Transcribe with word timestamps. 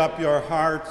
up 0.00 0.18
your 0.18 0.40
hearts, 0.40 0.90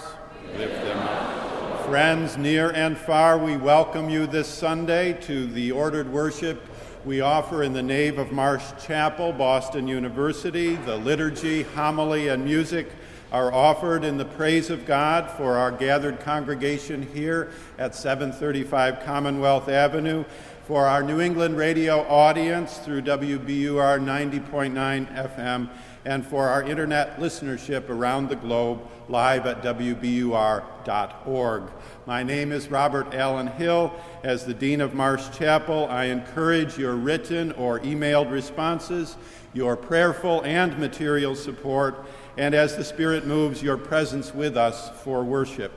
lift 0.56 0.84
them 0.84 1.00
up. 1.00 1.86
Friends 1.88 2.38
near 2.38 2.70
and 2.70 2.96
far, 2.96 3.40
we 3.40 3.58
welcome 3.58 4.08
you 4.08 4.28
this 4.28 4.48
Sunday 4.48 5.14
to 5.22 5.48
the 5.48 5.72
ordered 5.72 6.14
worship 6.14 6.62
we 7.04 7.20
offer 7.20 7.64
in 7.64 7.74
the 7.74 7.82
nave 7.82 8.20
of 8.20 8.32
Marsh 8.32 8.64
Chapel, 8.86 9.34
Boston 9.34 9.88
University. 9.88 10.76
The 10.76 10.96
liturgy, 10.98 11.64
homily, 11.64 12.28
and 12.28 12.46
music 12.46 12.92
are 13.32 13.52
offered 13.52 14.04
in 14.04 14.18
the 14.18 14.26
praise 14.26 14.70
of 14.70 14.86
God 14.86 15.32
for 15.32 15.58
our 15.58 15.72
gathered 15.72 16.20
congregation 16.20 17.02
here 17.02 17.50
at 17.80 17.96
735 17.96 19.04
Commonwealth 19.04 19.70
Avenue, 19.70 20.24
for 20.66 20.86
our 20.86 21.02
New 21.02 21.20
England 21.20 21.58
radio 21.58 22.02
audience 22.08 22.78
through 22.78 23.02
WBUR 23.02 24.00
90.9 24.00 25.36
FM, 25.36 25.68
and 26.06 26.24
for 26.24 26.48
our 26.48 26.62
internet 26.62 27.18
listenership 27.18 27.90
around 27.90 28.30
the 28.30 28.36
globe 28.36 28.80
live 29.10 29.46
at 29.48 29.64
WBUR.org. 29.64 31.64
My 32.06 32.22
name 32.22 32.52
is 32.52 32.70
Robert 32.70 33.16
Allan 33.16 33.48
Hill. 33.48 33.92
As 34.22 34.46
the 34.46 34.54
Dean 34.54 34.82
of 34.82 34.94
Marsh 34.94 35.36
Chapel, 35.36 35.88
I 35.90 36.06
encourage 36.06 36.78
your 36.78 36.94
written 36.94 37.52
or 37.54 37.80
emailed 37.80 38.32
responses, 38.32 39.18
your 39.52 39.76
prayerful 39.76 40.44
and 40.44 40.78
material 40.78 41.36
support, 41.36 42.06
and 42.38 42.54
as 42.54 42.78
the 42.78 42.84
Spirit 42.84 43.26
moves, 43.26 43.64
your 43.64 43.78
presence 43.78 44.36
with 44.36 44.56
us 44.56 44.92
for 45.02 45.24
worship. 45.24 45.72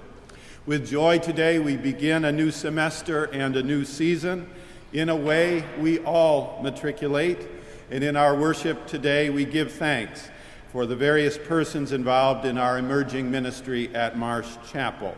With 0.67 0.87
joy 0.87 1.19
today, 1.19 1.59
we 1.59 1.79
begin 1.79 2.27
a 2.27 2.33
new 2.33 2.51
semester 2.51 3.25
and 3.33 3.57
a 3.57 3.63
new 3.63 3.87
season. 3.87 4.47
In 4.93 5.09
a 5.09 5.17
way, 5.17 5.65
we 5.81 6.01
all 6.01 6.61
matriculate, 6.63 7.49
and 7.91 8.05
in 8.05 8.15
our 8.15 8.37
worship 8.37 8.87
today, 8.87 9.31
we 9.31 9.47
give 9.47 9.73
thanks 9.73 10.29
for 10.73 10.87
the 10.87 10.97
various 10.97 11.37
persons 11.37 11.93
involved 11.93 12.47
in 12.47 12.57
our 12.57 12.79
emerging 12.79 13.31
ministry 13.31 13.95
at 13.95 14.17
Marsh 14.17 14.49
Chapel. 14.73 15.15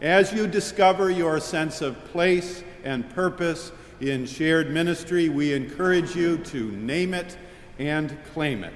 As 0.00 0.32
you 0.32 0.46
discover 0.46 1.10
your 1.10 1.40
sense 1.40 1.82
of 1.82 2.02
place 2.06 2.62
and 2.84 3.12
purpose 3.12 3.72
in 4.00 4.24
shared 4.26 4.70
ministry, 4.70 5.28
we 5.28 5.54
encourage 5.54 6.14
you 6.14 6.38
to 6.38 6.70
name 6.70 7.14
it 7.14 7.36
and 7.80 8.16
claim 8.32 8.62
it. 8.62 8.72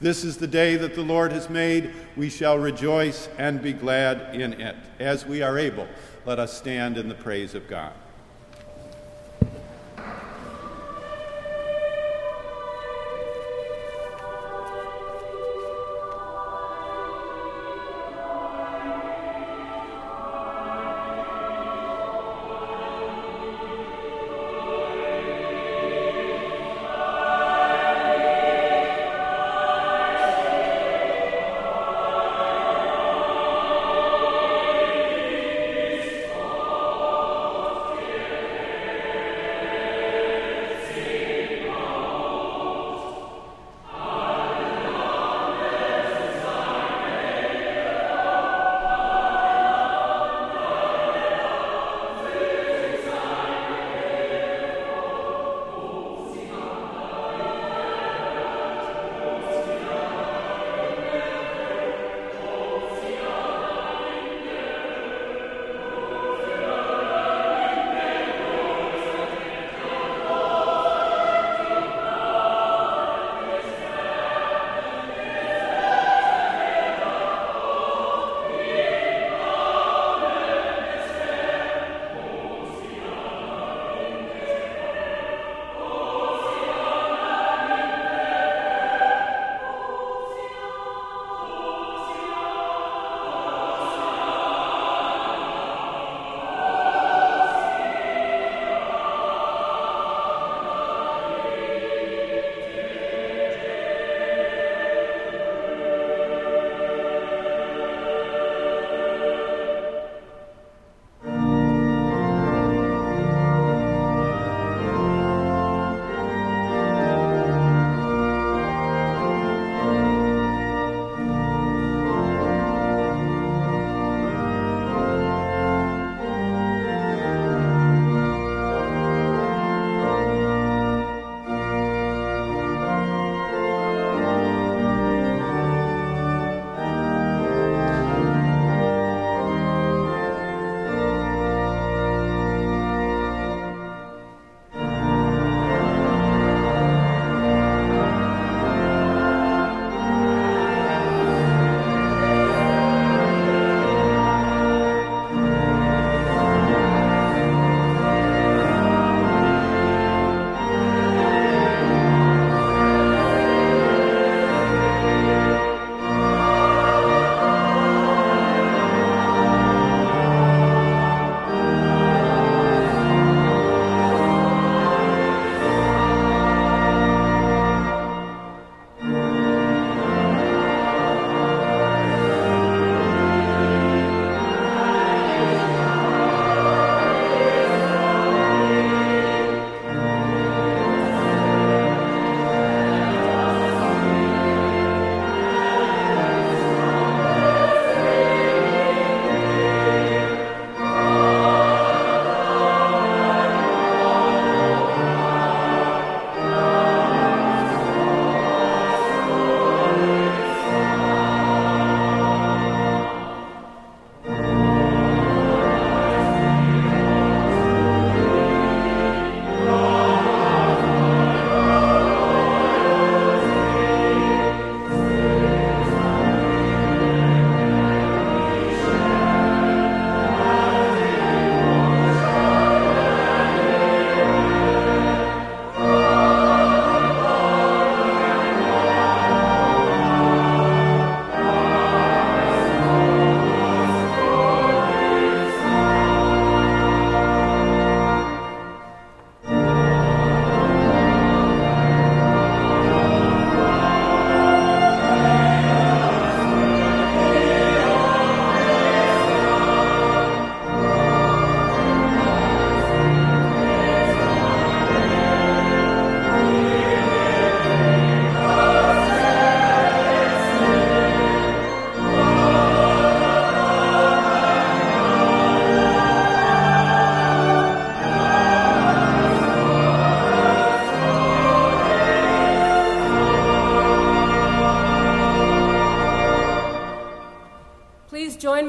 This 0.00 0.24
is 0.24 0.38
the 0.38 0.46
day 0.46 0.76
that 0.76 0.94
the 0.94 1.02
Lord 1.02 1.30
has 1.32 1.50
made. 1.50 1.92
We 2.16 2.30
shall 2.30 2.56
rejoice 2.56 3.28
and 3.36 3.62
be 3.62 3.74
glad 3.74 4.34
in 4.34 4.54
it. 4.54 4.76
As 4.98 5.26
we 5.26 5.42
are 5.42 5.58
able, 5.58 5.88
let 6.24 6.38
us 6.38 6.56
stand 6.56 6.96
in 6.96 7.10
the 7.10 7.14
praise 7.14 7.54
of 7.54 7.68
God. 7.68 7.92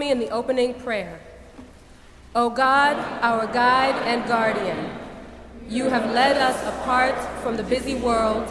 In 0.09 0.19
the 0.19 0.29
opening 0.29 0.73
prayer. 0.73 1.19
O 2.35 2.49
God, 2.49 2.97
our 3.21 3.47
guide 3.47 3.95
and 4.03 4.27
guardian, 4.27 4.91
you 5.69 5.89
have 5.89 6.11
led 6.13 6.37
us 6.37 6.61
apart 6.75 7.15
from 7.41 7.57
the 7.57 7.63
busy 7.63 7.95
world 7.95 8.47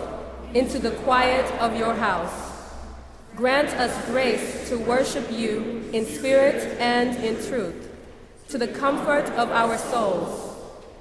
into 0.54 0.78
the 0.78 0.90
quiet 0.90 1.50
of 1.60 1.76
your 1.76 1.94
house. 1.94 2.52
Grant 3.34 3.68
us 3.70 4.06
grace 4.06 4.68
to 4.68 4.78
worship 4.78 5.30
you 5.30 5.88
in 5.92 6.06
spirit 6.06 6.78
and 6.80 7.16
in 7.24 7.36
truth, 7.46 7.90
to 8.48 8.58
the 8.58 8.68
comfort 8.68 9.26
of 9.32 9.50
our 9.50 9.76
souls 9.78 10.56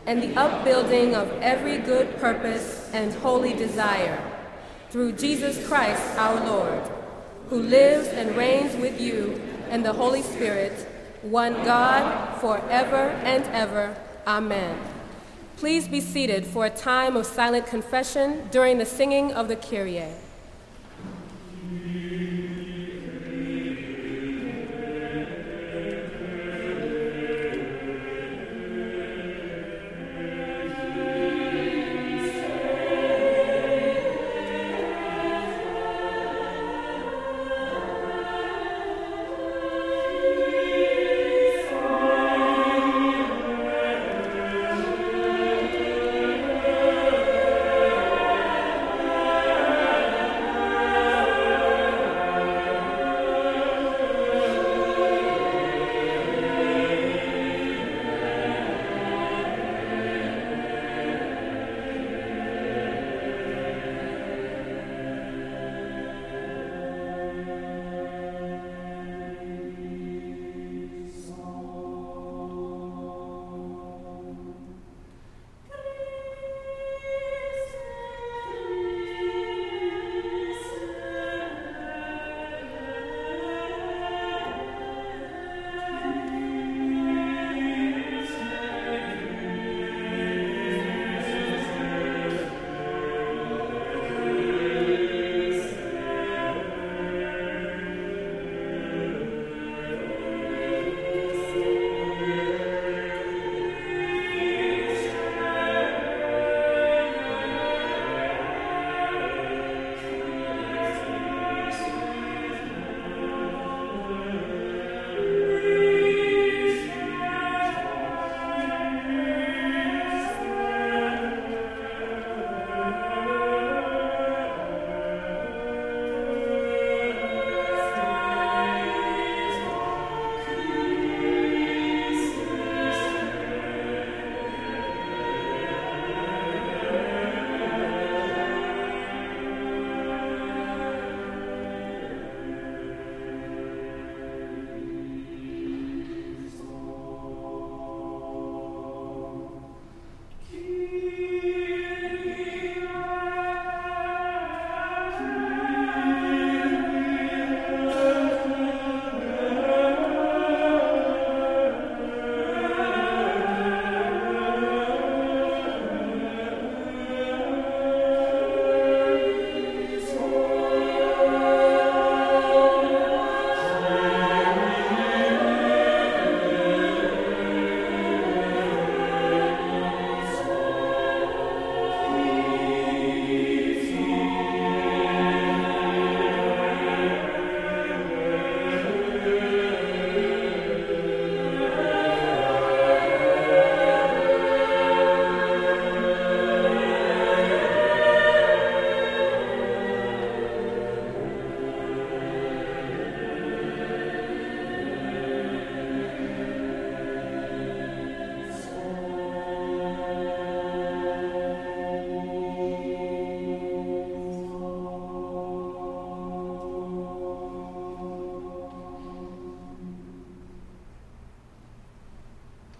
and 0.05 0.21
the 0.21 0.35
upbuilding 0.35 1.15
of 1.15 1.31
every 1.41 1.77
good 1.77 2.17
purpose 2.17 2.89
and 2.93 3.13
holy 3.15 3.53
desire, 3.53 4.21
through 4.89 5.11
Jesus 5.13 5.65
Christ 5.67 6.03
our 6.17 6.45
Lord, 6.45 6.83
who 7.49 7.61
lives 7.61 8.07
and 8.09 8.35
reigns 8.35 8.75
with 8.75 8.99
you 9.01 9.41
and 9.69 9.83
the 9.83 9.93
Holy 9.93 10.21
Spirit, 10.35 10.73
one 11.21 11.53
God, 11.63 12.39
forever 12.41 13.09
and 13.23 13.45
ever. 13.45 13.95
Amen. 14.27 14.77
Please 15.55 15.87
be 15.87 16.01
seated 16.01 16.45
for 16.45 16.65
a 16.65 16.69
time 16.69 17.15
of 17.15 17.25
silent 17.25 17.65
confession 17.65 18.49
during 18.51 18.77
the 18.77 18.85
singing 18.85 19.31
of 19.31 19.47
the 19.47 19.55
Kyrie. 19.55 20.11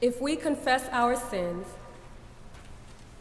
If 0.06 0.22
we 0.22 0.36
confess 0.36 0.88
our 0.92 1.16
sins, 1.16 1.66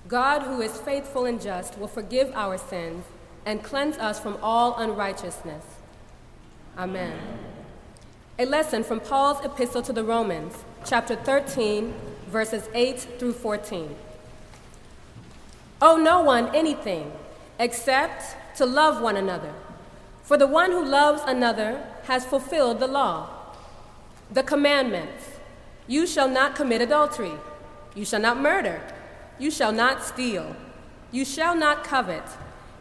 God, 0.06 0.42
who 0.42 0.60
is 0.60 0.78
faithful 0.82 1.24
and 1.24 1.40
just, 1.40 1.78
will 1.78 1.88
forgive 1.88 2.30
our 2.34 2.58
sins 2.58 3.06
and 3.46 3.62
cleanse 3.62 3.96
us 3.96 4.20
from 4.20 4.36
all 4.42 4.76
unrighteousness. 4.76 5.64
Amen. 6.76 7.18
A 8.38 8.44
lesson 8.44 8.84
from 8.84 9.00
Paul's 9.00 9.42
epistle 9.42 9.80
to 9.80 9.94
the 9.94 10.04
Romans, 10.04 10.56
chapter 10.84 11.16
13, 11.16 11.94
verses 12.26 12.68
8 12.74 13.00
through 13.18 13.32
14. 13.32 13.96
Owe 15.80 15.96
no 15.96 16.20
one 16.20 16.54
anything 16.54 17.12
except 17.58 18.36
to 18.58 18.66
love 18.66 19.00
one 19.00 19.16
another, 19.16 19.54
for 20.22 20.36
the 20.36 20.46
one 20.46 20.70
who 20.70 20.84
loves 20.84 21.22
another 21.26 21.82
has 22.02 22.26
fulfilled 22.26 22.78
the 22.78 22.86
law. 22.86 23.30
The 24.30 24.42
commandments 24.42 25.23
you 25.86 26.06
shall 26.06 26.28
not 26.28 26.54
commit 26.54 26.80
adultery. 26.80 27.32
You 27.94 28.04
shall 28.04 28.20
not 28.20 28.40
murder. 28.40 28.80
You 29.38 29.50
shall 29.50 29.72
not 29.72 30.02
steal. 30.02 30.56
You 31.12 31.24
shall 31.24 31.54
not 31.54 31.84
covet. 31.84 32.24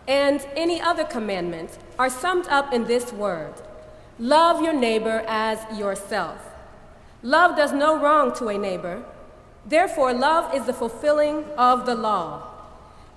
And 0.08 0.46
any 0.56 0.82
other 0.82 1.04
commandment 1.04 1.78
are 2.00 2.10
summed 2.10 2.48
up 2.48 2.74
in 2.74 2.86
this 2.86 3.12
word 3.13 3.54
love 4.20 4.62
your 4.62 4.74
neighbor 4.74 5.24
as 5.28 5.60
yourself. 5.78 6.38
Love 7.24 7.56
does 7.56 7.72
no 7.72 8.00
wrong 8.00 8.34
to 8.36 8.48
a 8.48 8.58
neighbor. 8.58 9.04
Therefore, 9.66 10.13
love 10.13 10.54
is 10.54 10.66
the 10.66 10.74
fulfilling 10.74 11.46
of 11.58 11.86
the 11.86 11.96
law. 11.96 12.48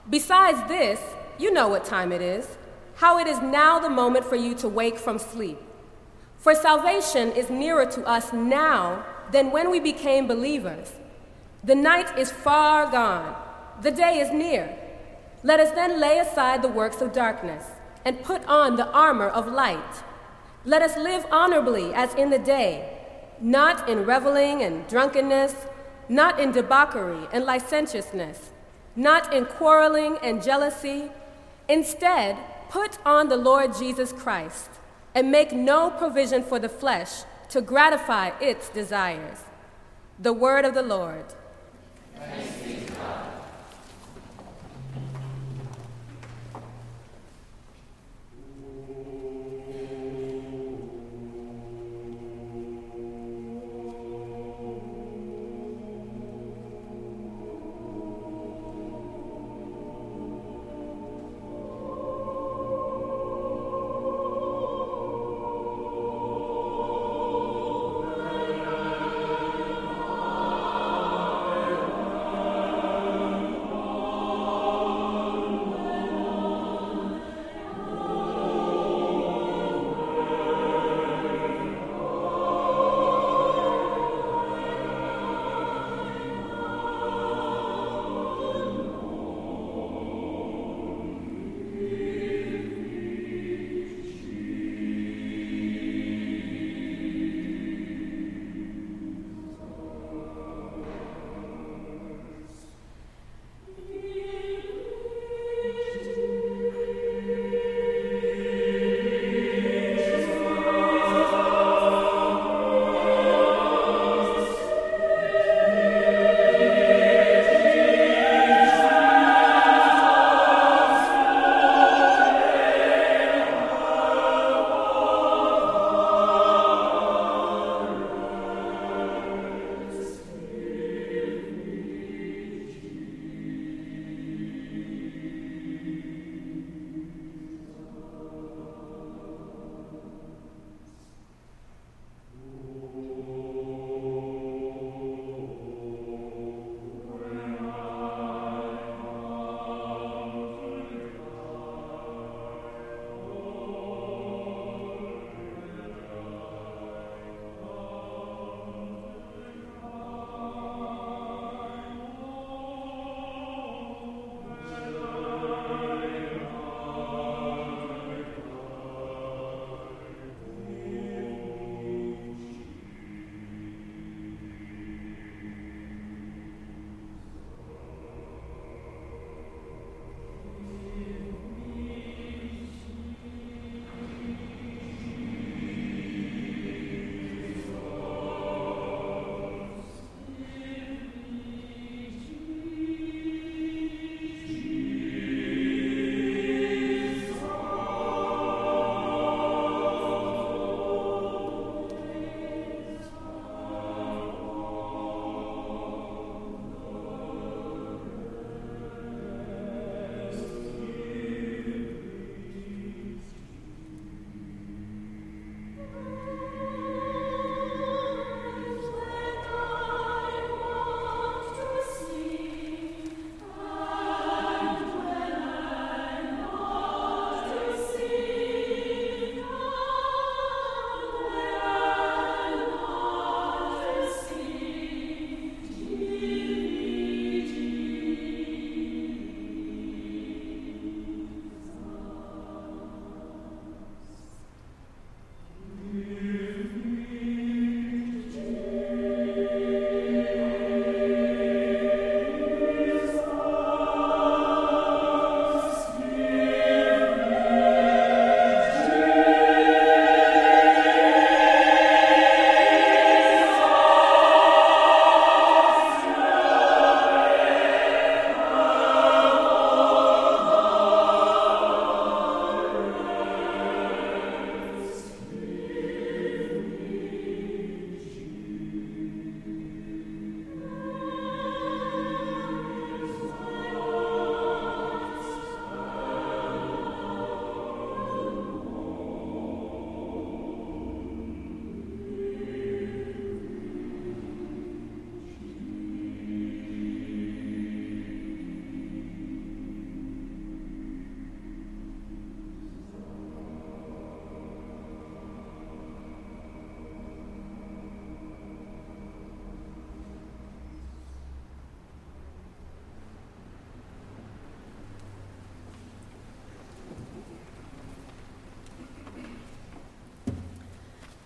Besides 0.09 0.67
this, 0.69 1.01
you 1.39 1.53
know 1.53 1.69
what 1.69 1.85
time 1.85 2.13
it 2.13 2.23
is, 2.23 2.57
how 2.97 3.19
it 3.19 3.27
is 3.27 3.41
now 3.41 3.79
the 3.79 3.91
moment 3.91 4.25
for 4.25 4.37
you 4.37 4.55
to 4.55 4.69
wake 4.69 4.99
from 4.99 5.19
sleep. 5.19 5.59
For 6.39 6.55
salvation 6.55 7.33
is 7.33 7.51
nearer 7.51 7.87
to 7.87 8.07
us 8.07 8.33
now 8.33 9.05
than 9.33 9.51
when 9.51 9.71
we 9.71 9.81
became 9.81 10.27
believers. 10.27 10.93
The 11.65 11.75
night 11.75 12.19
is 12.19 12.31
far 12.31 12.91
gone, 12.91 13.35
the 13.83 13.91
day 13.91 14.19
is 14.21 14.31
near. 14.33 14.77
Let 15.43 15.61
us 15.61 15.71
then 15.73 16.01
lay 16.01 16.19
aside 16.19 16.63
the 16.63 16.69
works 16.69 17.01
of 17.01 17.13
darkness 17.13 17.65
and 18.05 18.23
put 18.23 18.45
on 18.47 18.77
the 18.77 18.89
armor 18.91 19.29
of 19.29 19.47
light. 19.47 20.03
Let 20.65 20.83
us 20.83 20.97
live 20.97 21.27
honorably 21.31 21.93
as 21.95 22.15
in 22.15 22.31
the 22.31 22.39
day, 22.39 22.99
not 23.41 23.89
in 23.89 24.07
reveling 24.07 24.63
and 24.63 24.87
drunkenness, 24.89 25.55
not 26.09 26.41
in 26.41 26.53
debauchery 26.53 27.27
and 27.33 27.45
licentiousness, 27.45 28.51
not 28.95 29.33
in 29.35 29.45
quarreling 29.45 30.19
and 30.23 30.43
jealousy. 30.43 31.11
Instead, 31.69 32.37
put 32.71 32.99
on 33.05 33.29
the 33.29 33.37
Lord 33.37 33.77
Jesus 33.77 34.13
Christ 34.13 34.71
and 35.15 35.31
make 35.31 35.53
no 35.53 35.91
provision 35.91 36.43
for 36.43 36.59
the 36.59 36.69
flesh 36.69 37.25
to 37.51 37.61
gratify 37.61 38.31
its 38.41 38.69
desires. 38.69 39.45
The 40.19 40.33
word 40.33 40.65
of 40.65 40.75
the 40.75 40.83
Lord. 40.83 41.27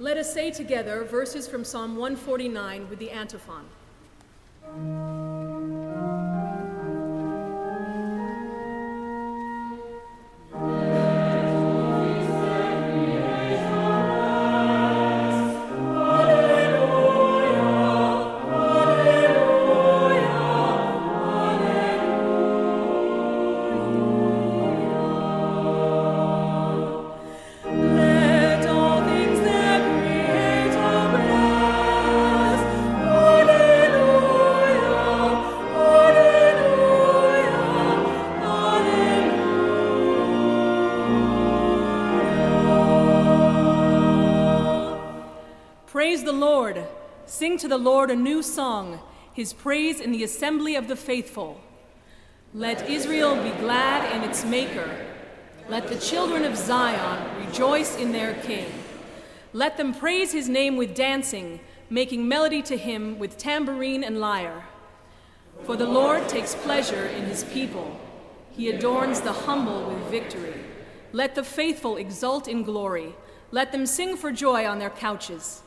Let 0.00 0.16
us 0.16 0.32
say 0.32 0.50
together 0.50 1.04
verses 1.04 1.46
from 1.46 1.62
Psalm 1.62 1.94
149 1.94 2.88
with 2.88 2.98
the 2.98 3.10
antiphon. 3.10 3.66
To 47.60 47.68
the 47.68 47.76
Lord 47.76 48.10
a 48.10 48.16
new 48.16 48.42
song, 48.42 49.00
his 49.34 49.52
praise 49.52 50.00
in 50.00 50.12
the 50.12 50.24
assembly 50.24 50.76
of 50.76 50.88
the 50.88 50.96
faithful. 50.96 51.60
Let 52.54 52.88
Israel 52.88 53.36
be 53.36 53.50
glad 53.60 54.16
in 54.16 54.26
its 54.26 54.46
Maker. 54.46 54.96
Let 55.68 55.86
the 55.88 55.98
children 55.98 56.46
of 56.46 56.56
Zion 56.56 57.46
rejoice 57.46 57.98
in 57.98 58.12
their 58.12 58.32
King. 58.32 58.66
Let 59.52 59.76
them 59.76 59.92
praise 59.92 60.32
his 60.32 60.48
name 60.48 60.78
with 60.78 60.94
dancing, 60.94 61.60
making 61.90 62.26
melody 62.26 62.62
to 62.62 62.78
him 62.78 63.18
with 63.18 63.36
tambourine 63.36 64.04
and 64.04 64.20
lyre. 64.20 64.64
For 65.64 65.76
the 65.76 65.86
Lord 65.86 66.30
takes 66.30 66.54
pleasure 66.54 67.04
in 67.08 67.26
his 67.26 67.44
people. 67.44 68.00
He 68.52 68.70
adorns 68.70 69.20
the 69.20 69.34
humble 69.34 69.90
with 69.90 70.10
victory. 70.10 70.54
Let 71.12 71.34
the 71.34 71.44
faithful 71.44 71.98
exult 71.98 72.48
in 72.48 72.62
glory. 72.62 73.14
Let 73.50 73.70
them 73.70 73.84
sing 73.84 74.16
for 74.16 74.32
joy 74.32 74.66
on 74.66 74.78
their 74.78 74.88
couches. 74.88 75.60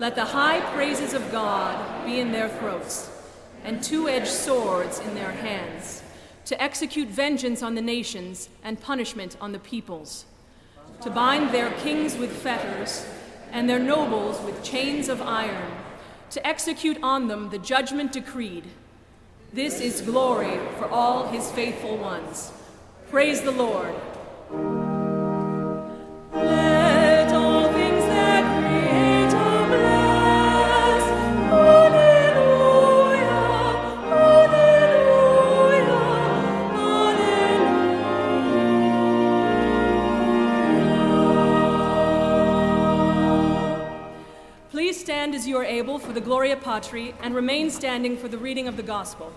Let 0.00 0.14
the 0.14 0.24
high 0.24 0.60
praises 0.72 1.12
of 1.12 1.30
God 1.30 2.06
be 2.06 2.20
in 2.20 2.32
their 2.32 2.48
throats, 2.48 3.10
and 3.64 3.82
two 3.82 4.08
edged 4.08 4.28
swords 4.28 4.98
in 4.98 5.14
their 5.14 5.30
hands, 5.30 6.02
to 6.46 6.60
execute 6.60 7.08
vengeance 7.08 7.62
on 7.62 7.74
the 7.74 7.82
nations 7.82 8.48
and 8.64 8.80
punishment 8.80 9.36
on 9.42 9.52
the 9.52 9.58
peoples, 9.58 10.24
to 11.02 11.10
bind 11.10 11.50
their 11.50 11.70
kings 11.82 12.16
with 12.16 12.32
fetters 12.32 13.04
and 13.52 13.68
their 13.68 13.78
nobles 13.78 14.40
with 14.40 14.64
chains 14.64 15.10
of 15.10 15.20
iron, 15.20 15.70
to 16.30 16.46
execute 16.46 16.96
on 17.02 17.28
them 17.28 17.50
the 17.50 17.58
judgment 17.58 18.12
decreed. 18.12 18.64
This 19.52 19.82
is 19.82 20.00
glory 20.00 20.58
for 20.78 20.88
all 20.88 21.28
his 21.28 21.52
faithful 21.52 21.98
ones. 21.98 22.52
Praise 23.10 23.42
the 23.42 23.50
Lord. 23.50 23.94
Gloria 46.30 46.54
Patri 46.54 47.12
and 47.22 47.34
remain 47.34 47.68
standing 47.70 48.16
for 48.16 48.28
the 48.28 48.38
reading 48.38 48.68
of 48.68 48.76
the 48.76 48.84
Gospel. 48.84 49.32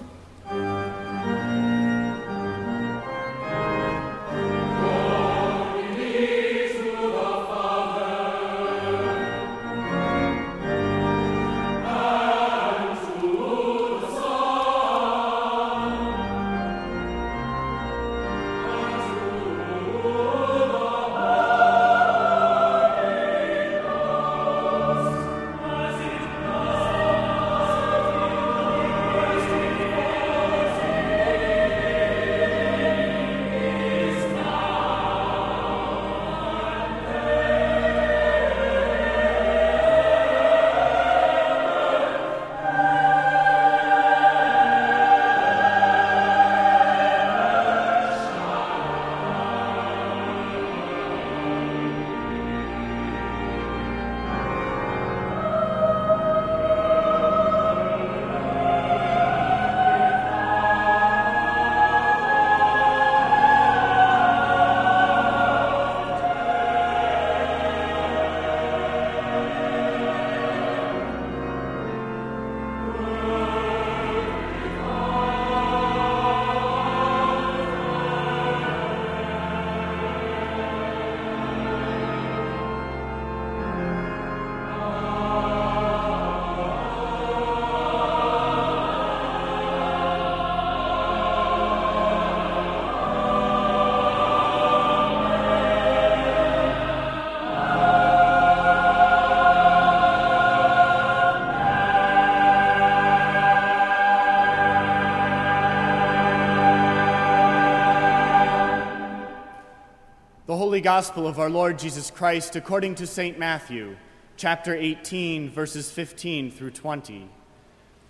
Gospel 110.84 111.30
of 111.30 111.40
our 111.40 111.50
Lord 111.50 111.80
Jesus 111.80 112.12
Christ 112.12 112.58
according 112.58 112.96
to 112.96 113.08
St. 113.08 113.40
Matthew, 113.40 113.96
chapter 114.36 114.76
18, 114.76 115.50
verses 115.50 115.90
15 115.90 116.52
through 116.52 116.72
20. 116.72 117.30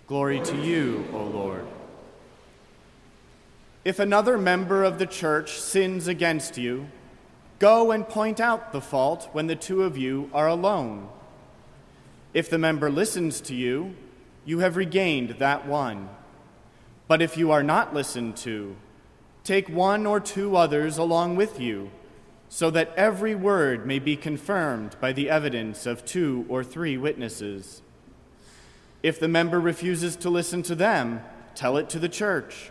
Glory 0.08 0.40
to 0.40 0.56
you, 0.56 1.06
O 1.12 1.22
Lord. 1.22 1.64
If 3.84 4.00
another 4.00 4.36
member 4.36 4.82
of 4.82 4.98
the 4.98 5.06
church 5.06 5.52
sins 5.52 6.08
against 6.08 6.58
you, 6.58 6.88
go 7.60 7.92
and 7.92 8.08
point 8.08 8.40
out 8.40 8.72
the 8.72 8.80
fault 8.80 9.28
when 9.30 9.46
the 9.46 9.54
two 9.54 9.84
of 9.84 9.96
you 9.96 10.28
are 10.34 10.48
alone. 10.48 11.08
If 12.32 12.50
the 12.50 12.58
member 12.58 12.90
listens 12.90 13.40
to 13.42 13.54
you, 13.54 13.94
you 14.44 14.58
have 14.58 14.76
regained 14.76 15.36
that 15.38 15.64
one. 15.64 16.08
But 17.06 17.22
if 17.22 17.36
you 17.36 17.52
are 17.52 17.62
not 17.62 17.94
listened 17.94 18.36
to, 18.38 18.74
take 19.44 19.68
one 19.68 20.06
or 20.06 20.18
two 20.18 20.56
others 20.56 20.98
along 20.98 21.36
with 21.36 21.60
you, 21.60 21.92
so 22.54 22.70
that 22.70 22.94
every 22.96 23.34
word 23.34 23.84
may 23.84 23.98
be 23.98 24.14
confirmed 24.14 24.94
by 25.00 25.12
the 25.12 25.28
evidence 25.28 25.86
of 25.86 26.04
two 26.04 26.46
or 26.48 26.62
three 26.62 26.96
witnesses. 26.96 27.82
If 29.02 29.18
the 29.18 29.26
member 29.26 29.58
refuses 29.58 30.14
to 30.14 30.30
listen 30.30 30.62
to 30.62 30.76
them, 30.76 31.20
tell 31.56 31.76
it 31.76 31.88
to 31.88 31.98
the 31.98 32.08
church. 32.08 32.70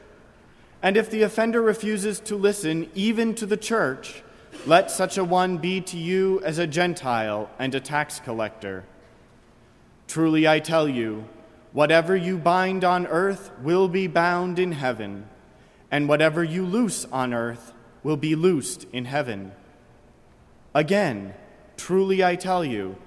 And 0.81 0.95
if 0.95 1.09
the 1.09 1.23
offender 1.23 1.61
refuses 1.61 2.21
to 2.21 2.37
listen 2.37 2.89
even 2.95 3.35
to 3.35 3.45
the 3.45 3.57
church, 3.57 4.23
let 4.65 4.89
such 4.89 5.17
a 5.17 5.23
one 5.25 5.57
be 5.57 5.81
to 5.81 5.97
you 5.97 6.41
as 6.45 6.59
a 6.59 6.65
Gentile 6.65 7.49
and 7.59 7.75
a 7.75 7.81
tax 7.81 8.21
collector. 8.21 8.85
Truly 10.07 10.47
I 10.47 10.61
tell 10.61 10.87
you, 10.87 11.27
whatever 11.73 12.15
you 12.15 12.37
bind 12.37 12.85
on 12.85 13.05
earth 13.05 13.51
will 13.61 13.89
be 13.89 14.07
bound 14.07 14.59
in 14.59 14.71
heaven, 14.71 15.27
and 15.91 16.07
whatever 16.07 16.41
you 16.41 16.65
loose 16.65 17.03
on 17.11 17.33
earth 17.33 17.73
will 18.01 18.15
be 18.15 18.33
loosed 18.33 18.85
in 18.93 19.03
heaven. 19.03 19.51
Again, 20.73 21.33
truly 21.77 22.23
I 22.23 22.35
tell 22.35 22.65
you, 22.65 22.97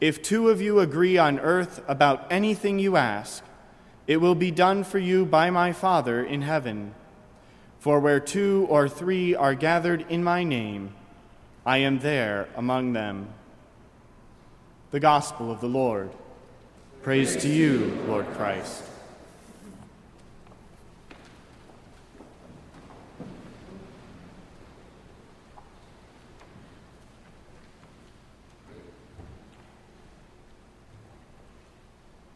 If 0.00 0.22
two 0.22 0.50
of 0.50 0.60
you 0.60 0.80
agree 0.80 1.16
on 1.16 1.38
earth 1.38 1.82
about 1.88 2.30
anything 2.30 2.78
you 2.78 2.96
ask, 2.96 3.42
it 4.06 4.18
will 4.18 4.34
be 4.34 4.50
done 4.50 4.84
for 4.84 4.98
you 4.98 5.24
by 5.24 5.50
my 5.50 5.72
Father 5.72 6.22
in 6.22 6.42
heaven. 6.42 6.94
For 7.78 7.98
where 7.98 8.20
two 8.20 8.66
or 8.68 8.88
three 8.88 9.34
are 9.34 9.54
gathered 9.54 10.04
in 10.10 10.22
my 10.22 10.44
name, 10.44 10.94
I 11.64 11.78
am 11.78 12.00
there 12.00 12.48
among 12.56 12.92
them. 12.92 13.28
The 14.90 15.00
Gospel 15.00 15.50
of 15.50 15.60
the 15.60 15.68
Lord. 15.68 16.10
Praise 17.02 17.36
to 17.36 17.48
you, 17.48 17.98
Lord 18.06 18.26
Christ. 18.34 18.82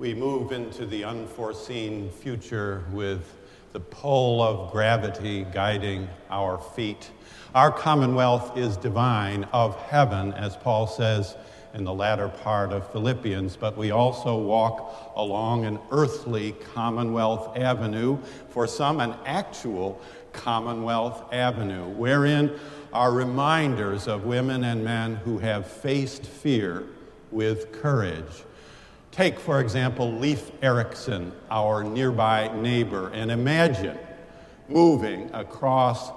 We 0.00 0.14
move 0.14 0.52
into 0.52 0.86
the 0.86 1.04
unforeseen 1.04 2.08
future 2.08 2.84
with 2.90 3.36
the 3.74 3.80
pull 3.80 4.42
of 4.42 4.72
gravity 4.72 5.44
guiding 5.52 6.08
our 6.30 6.56
feet. 6.56 7.10
Our 7.54 7.70
commonwealth 7.70 8.56
is 8.56 8.78
divine, 8.78 9.44
of 9.52 9.76
heaven, 9.76 10.32
as 10.32 10.56
Paul 10.56 10.86
says 10.86 11.36
in 11.74 11.84
the 11.84 11.92
latter 11.92 12.30
part 12.30 12.72
of 12.72 12.90
Philippians, 12.92 13.56
but 13.56 13.76
we 13.76 13.90
also 13.90 14.38
walk 14.38 15.12
along 15.16 15.66
an 15.66 15.78
earthly 15.90 16.52
commonwealth 16.72 17.58
avenue, 17.58 18.16
for 18.48 18.66
some, 18.66 19.00
an 19.00 19.14
actual 19.26 20.00
commonwealth 20.32 21.30
avenue, 21.30 21.84
wherein 21.90 22.58
are 22.94 23.12
reminders 23.12 24.08
of 24.08 24.24
women 24.24 24.64
and 24.64 24.82
men 24.82 25.16
who 25.16 25.36
have 25.40 25.66
faced 25.66 26.24
fear 26.24 26.86
with 27.30 27.70
courage 27.70 28.44
Take, 29.12 29.40
for 29.40 29.60
example, 29.60 30.12
Leif 30.12 30.52
Erikson, 30.62 31.32
our 31.50 31.82
nearby 31.82 32.48
neighbor, 32.56 33.10
and 33.10 33.30
imagine 33.30 33.98
moving 34.68 35.28
across 35.34 36.10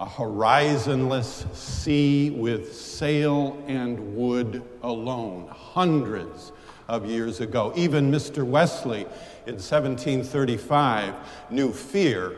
a 0.00 0.04
horizonless 0.04 1.46
sea 1.52 2.30
with 2.30 2.74
sail 2.74 3.62
and 3.68 4.16
wood 4.16 4.62
alone, 4.82 5.46
hundreds 5.48 6.50
of 6.88 7.06
years 7.06 7.40
ago. 7.40 7.72
Even 7.76 8.10
Mr. 8.10 8.44
Wesley 8.44 9.02
in 9.46 9.54
1735 9.54 11.14
knew 11.50 11.72
fear 11.72 12.36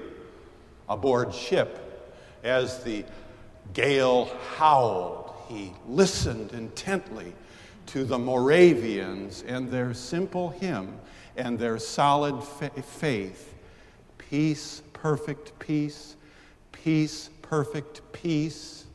aboard 0.86 1.34
ship 1.34 1.80
as 2.44 2.84
the 2.84 3.04
gale 3.72 4.30
howled. 4.56 5.32
He 5.48 5.72
listened 5.88 6.52
intently 6.52 7.32
to 7.86 8.04
the 8.04 8.18
Moravians 8.18 9.42
and 9.46 9.70
their 9.70 9.94
simple 9.94 10.50
hymn 10.50 10.98
and 11.36 11.58
their 11.58 11.78
solid 11.78 12.42
fa- 12.42 12.70
faith 12.82 13.54
peace, 14.18 14.82
perfect 14.92 15.56
peace, 15.58 16.16
peace, 16.72 17.30
perfect 17.42 18.00
peace. 18.12 18.86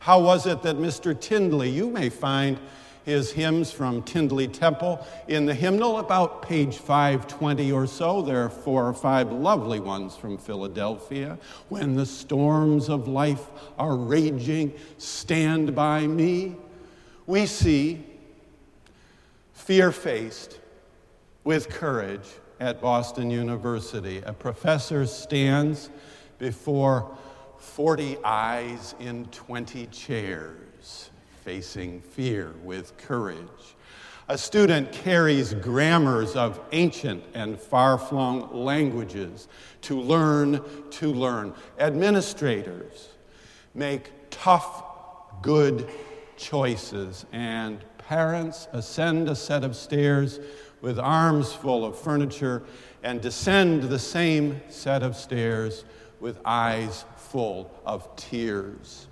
How 0.00 0.20
was 0.20 0.46
it 0.46 0.62
that 0.62 0.76
Mr. 0.76 1.18
Tindley, 1.18 1.68
you 1.70 1.90
may 1.90 2.08
find 2.08 2.58
his 3.08 3.32
hymns 3.32 3.72
from 3.72 4.02
Tindley 4.02 4.46
Temple 4.46 5.06
in 5.28 5.46
the 5.46 5.54
hymnal, 5.54 5.98
about 5.98 6.42
page 6.42 6.76
520 6.76 7.72
or 7.72 7.86
so. 7.86 8.20
There 8.20 8.44
are 8.44 8.50
four 8.50 8.86
or 8.86 8.92
five 8.92 9.32
lovely 9.32 9.80
ones 9.80 10.14
from 10.14 10.36
Philadelphia. 10.36 11.38
When 11.70 11.94
the 11.94 12.04
storms 12.04 12.90
of 12.90 13.08
life 13.08 13.46
are 13.78 13.96
raging, 13.96 14.74
stand 14.98 15.74
by 15.74 16.06
me. 16.06 16.56
We 17.26 17.46
see 17.46 18.04
fear 19.68 19.92
faced 19.92 20.60
with 21.44 21.68
courage 21.68 22.26
at 22.58 22.80
Boston 22.80 23.30
University. 23.30 24.22
A 24.24 24.32
professor 24.32 25.04
stands 25.04 25.90
before 26.38 27.14
40 27.58 28.16
eyes 28.24 28.94
in 28.98 29.26
20 29.26 29.84
chairs, 29.88 31.10
facing 31.44 32.00
fear 32.00 32.54
with 32.64 32.96
courage. 32.96 33.76
A 34.28 34.38
student 34.38 34.90
carries 34.90 35.52
grammars 35.52 36.34
of 36.34 36.58
ancient 36.72 37.22
and 37.34 37.60
far 37.60 37.98
flung 37.98 38.50
languages 38.50 39.48
to 39.82 40.00
learn 40.00 40.62
to 40.92 41.12
learn. 41.12 41.52
Administrators 41.78 43.10
make 43.74 44.12
tough, 44.30 44.82
good 45.42 45.86
choices 46.38 47.26
and 47.32 47.84
parents 48.08 48.68
ascend 48.72 49.28
a 49.28 49.36
set 49.36 49.62
of 49.62 49.76
stairs 49.76 50.40
with 50.80 50.98
arms 50.98 51.52
full 51.52 51.84
of 51.84 51.98
furniture 51.98 52.62
and 53.02 53.20
descend 53.20 53.82
the 53.82 53.98
same 53.98 54.58
set 54.70 55.02
of 55.02 55.14
stairs 55.14 55.84
with 56.18 56.40
eyes 56.42 57.04
full 57.16 57.70
of 57.84 58.08
tears. 58.16 59.08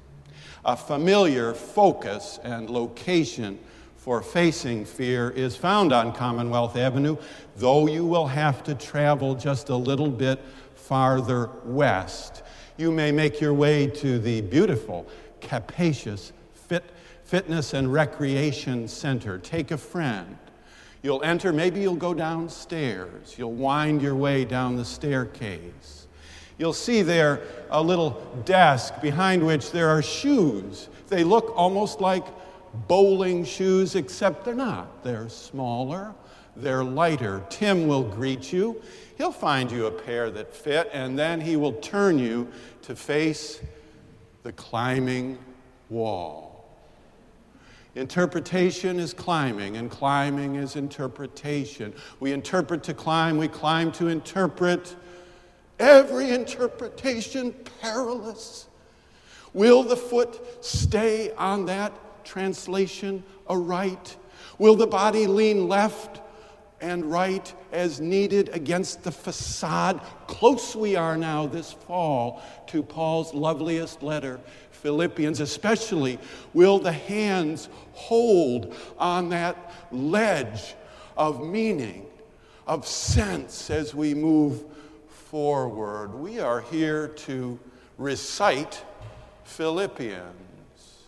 A 0.64 0.74
familiar 0.74 1.52
focus 1.52 2.40
and 2.42 2.70
location 2.70 3.58
for 3.98 4.22
facing 4.22 4.86
fear 4.86 5.28
is 5.28 5.54
found 5.54 5.92
on 5.92 6.10
Commonwealth 6.10 6.74
Avenue, 6.74 7.18
though 7.56 7.86
you 7.86 8.06
will 8.06 8.26
have 8.26 8.64
to 8.64 8.74
travel 8.74 9.34
just 9.34 9.68
a 9.68 9.76
little 9.76 10.10
bit 10.10 10.42
farther 10.74 11.50
west. 11.66 12.42
You 12.78 12.90
may 12.90 13.12
make 13.12 13.42
your 13.42 13.52
way 13.52 13.88
to 13.88 14.18
the 14.18 14.40
beautiful, 14.40 15.06
capacious, 15.42 16.32
Fitness 17.26 17.74
and 17.74 17.92
Recreation 17.92 18.86
Center. 18.86 19.36
Take 19.38 19.72
a 19.72 19.76
friend. 19.76 20.38
You'll 21.02 21.24
enter, 21.24 21.52
maybe 21.52 21.80
you'll 21.80 21.96
go 21.96 22.14
downstairs. 22.14 23.34
You'll 23.36 23.52
wind 23.52 24.00
your 24.00 24.14
way 24.14 24.44
down 24.44 24.76
the 24.76 24.84
staircase. 24.84 26.06
You'll 26.56 26.72
see 26.72 27.02
there 27.02 27.42
a 27.70 27.82
little 27.82 28.10
desk 28.44 29.00
behind 29.02 29.44
which 29.44 29.72
there 29.72 29.88
are 29.88 30.02
shoes. 30.02 30.88
They 31.08 31.24
look 31.24 31.52
almost 31.56 32.00
like 32.00 32.24
bowling 32.86 33.44
shoes, 33.44 33.96
except 33.96 34.44
they're 34.44 34.54
not. 34.54 35.02
They're 35.02 35.28
smaller, 35.28 36.14
they're 36.54 36.84
lighter. 36.84 37.42
Tim 37.50 37.88
will 37.88 38.04
greet 38.04 38.52
you. 38.52 38.80
He'll 39.18 39.32
find 39.32 39.68
you 39.72 39.86
a 39.86 39.90
pair 39.90 40.30
that 40.30 40.54
fit, 40.54 40.90
and 40.92 41.18
then 41.18 41.40
he 41.40 41.56
will 41.56 41.72
turn 41.72 42.20
you 42.20 42.46
to 42.82 42.94
face 42.94 43.60
the 44.44 44.52
climbing 44.52 45.38
wall. 45.90 46.45
Interpretation 47.96 49.00
is 49.00 49.14
climbing, 49.14 49.78
and 49.78 49.90
climbing 49.90 50.56
is 50.56 50.76
interpretation. 50.76 51.94
We 52.20 52.32
interpret 52.32 52.82
to 52.84 52.94
climb, 52.94 53.38
we 53.38 53.48
climb 53.48 53.90
to 53.92 54.08
interpret. 54.08 54.94
Every 55.78 56.30
interpretation 56.30 57.54
perilous. 57.80 58.66
Will 59.54 59.82
the 59.82 59.96
foot 59.96 60.62
stay 60.62 61.32
on 61.32 61.64
that 61.66 61.90
translation 62.22 63.24
aright? 63.48 64.16
Will 64.58 64.74
the 64.74 64.86
body 64.86 65.26
lean 65.26 65.66
left 65.66 66.20
and 66.82 67.10
right 67.10 67.54
as 67.72 67.98
needed 67.98 68.50
against 68.50 69.04
the 69.04 69.12
facade? 69.12 70.02
Close 70.26 70.76
we 70.76 70.96
are 70.96 71.16
now 71.16 71.46
this 71.46 71.72
fall 71.72 72.42
to 72.66 72.82
Paul's 72.82 73.32
loveliest 73.32 74.02
letter 74.02 74.38
Philippians, 74.86 75.40
especially, 75.40 76.16
will 76.54 76.78
the 76.78 76.92
hands 76.92 77.68
hold 77.90 78.72
on 79.00 79.30
that 79.30 79.72
ledge 79.90 80.76
of 81.16 81.44
meaning, 81.44 82.06
of 82.68 82.86
sense 82.86 83.68
as 83.68 83.96
we 83.96 84.14
move 84.14 84.62
forward. 85.08 86.14
We 86.14 86.38
are 86.38 86.60
here 86.60 87.08
to 87.08 87.58
recite 87.98 88.80
Philippians 89.42 91.02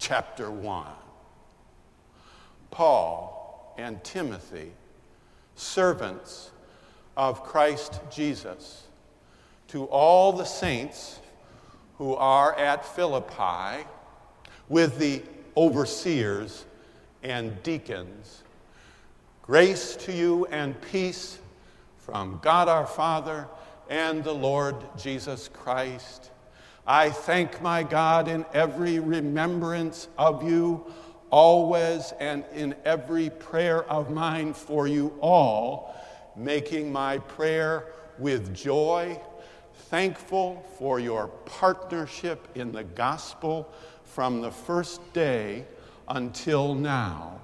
chapter 0.00 0.50
1. 0.50 0.86
Paul 2.72 3.72
and 3.78 4.02
Timothy, 4.02 4.72
servants 5.54 6.50
of 7.16 7.44
Christ 7.44 8.00
Jesus, 8.10 8.88
to 9.68 9.84
all 9.84 10.32
the 10.32 10.44
saints 10.44 11.20
who 11.98 12.14
are 12.14 12.54
at 12.58 12.84
Philippi 12.84 13.86
with 14.68 14.98
the 14.98 15.22
overseers 15.56 16.64
and 17.22 17.62
deacons. 17.62 18.42
Grace 19.42 19.96
to 19.96 20.12
you 20.12 20.46
and 20.46 20.80
peace 20.80 21.38
from 21.98 22.38
God 22.42 22.68
our 22.68 22.86
Father 22.86 23.48
and 23.88 24.22
the 24.22 24.34
Lord 24.34 24.76
Jesus 24.98 25.48
Christ. 25.48 26.30
I 26.86 27.10
thank 27.10 27.62
my 27.62 27.82
God 27.82 28.28
in 28.28 28.44
every 28.52 28.98
remembrance 28.98 30.08
of 30.18 30.42
you, 30.42 30.84
always 31.30 32.12
and 32.20 32.44
in 32.54 32.74
every 32.84 33.30
prayer 33.30 33.84
of 33.84 34.10
mine 34.10 34.52
for 34.52 34.86
you 34.86 35.12
all, 35.20 35.94
making 36.36 36.92
my 36.92 37.18
prayer 37.18 37.86
with 38.18 38.54
joy 38.54 39.20
thankful 39.88 40.64
for 40.78 40.98
your 40.98 41.28
partnership 41.44 42.48
in 42.56 42.72
the 42.72 42.82
gospel 42.82 43.72
from 44.04 44.40
the 44.40 44.50
first 44.50 45.00
day 45.12 45.64
until 46.08 46.74
now, 46.74 47.40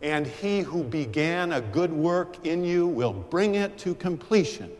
and 0.00 0.26
he 0.26 0.60
who 0.60 0.82
began 0.82 1.52
a 1.52 1.60
good 1.60 1.92
work 1.92 2.46
in 2.46 2.64
you 2.64 2.86
will 2.86 3.12
bring 3.12 3.54
it 3.54 3.76
to 3.78 3.94
completion 3.94 4.70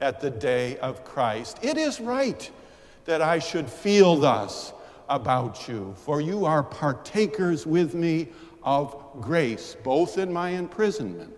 at 0.00 0.20
the 0.20 0.30
day 0.30 0.78
of 0.78 1.04
Christ. 1.04 1.58
It 1.62 1.76
is 1.76 2.00
right 2.00 2.50
that 3.04 3.20
I 3.20 3.38
should 3.38 3.68
feel 3.68 4.16
thus 4.16 4.72
about 5.08 5.68
you, 5.68 5.94
for 5.98 6.20
you 6.20 6.44
are 6.44 6.62
partakers 6.62 7.66
with 7.66 7.94
me 7.94 8.28
of 8.62 8.96
grace, 9.20 9.76
both 9.84 10.18
in 10.18 10.32
my 10.32 10.50
imprisonment 10.50 11.34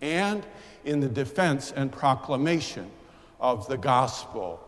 and 0.00 0.44
in 0.84 1.00
the 1.00 1.08
defense 1.08 1.72
and 1.74 1.90
proclamation 1.90 2.90
of 3.42 3.68
the 3.68 3.76
gospel. 3.76 4.58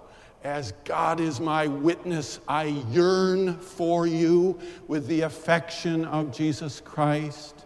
As 0.42 0.72
God 0.84 1.20
is 1.20 1.40
my 1.40 1.66
witness, 1.68 2.40
I 2.46 2.64
yearn 2.90 3.56
for 3.56 4.06
you 4.06 4.58
with 4.88 5.06
the 5.06 5.22
affection 5.22 6.04
of 6.04 6.30
Jesus 6.32 6.80
Christ. 6.80 7.64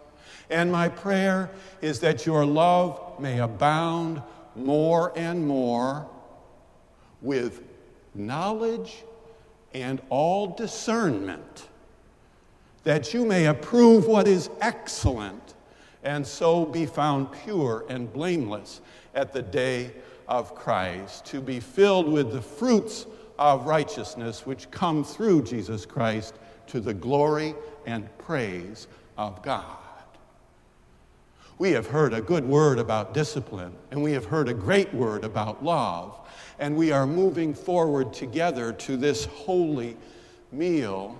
And 0.49 0.71
my 0.71 0.87
prayer 0.87 1.49
is 1.81 1.99
that 1.99 2.25
your 2.25 2.45
love 2.45 3.19
may 3.19 3.39
abound 3.39 4.21
more 4.55 5.11
and 5.17 5.45
more 5.45 6.07
with 7.21 7.63
knowledge 8.15 9.03
and 9.73 10.01
all 10.09 10.47
discernment, 10.47 11.67
that 12.83 13.13
you 13.13 13.25
may 13.25 13.47
approve 13.47 14.07
what 14.07 14.27
is 14.27 14.49
excellent, 14.61 15.53
and 16.03 16.25
so 16.25 16.65
be 16.65 16.85
found 16.85 17.31
pure 17.43 17.85
and 17.89 18.11
blameless 18.11 18.81
at 19.13 19.33
the 19.33 19.41
day 19.41 19.91
of 20.29 20.55
Christ, 20.55 21.25
to 21.25 21.41
be 21.41 21.59
filled 21.59 22.07
with 22.07 22.31
the 22.31 22.41
fruits 22.41 23.07
of 23.39 23.65
righteousness 23.65 24.45
which 24.45 24.69
come 24.69 25.03
through 25.03 25.43
Jesus 25.43 25.85
Christ 25.85 26.35
to 26.67 26.79
the 26.79 26.93
glory 26.93 27.55
and 27.85 28.07
praise 28.19 28.87
of 29.17 29.41
God. 29.41 29.65
We 31.57 31.71
have 31.71 31.87
heard 31.87 32.13
a 32.13 32.21
good 32.21 32.45
word 32.45 32.79
about 32.79 33.13
discipline, 33.13 33.73
and 33.91 34.01
we 34.01 34.13
have 34.13 34.23
heard 34.23 34.47
a 34.47 34.53
great 34.53 34.93
word 34.93 35.25
about 35.25 35.63
love, 35.65 36.17
and 36.59 36.77
we 36.77 36.91
are 36.91 37.07
moving 37.07 37.53
forward 37.53 38.13
together 38.13 38.71
to 38.71 38.95
this 38.95 39.25
holy 39.25 39.97
meal 40.51 41.19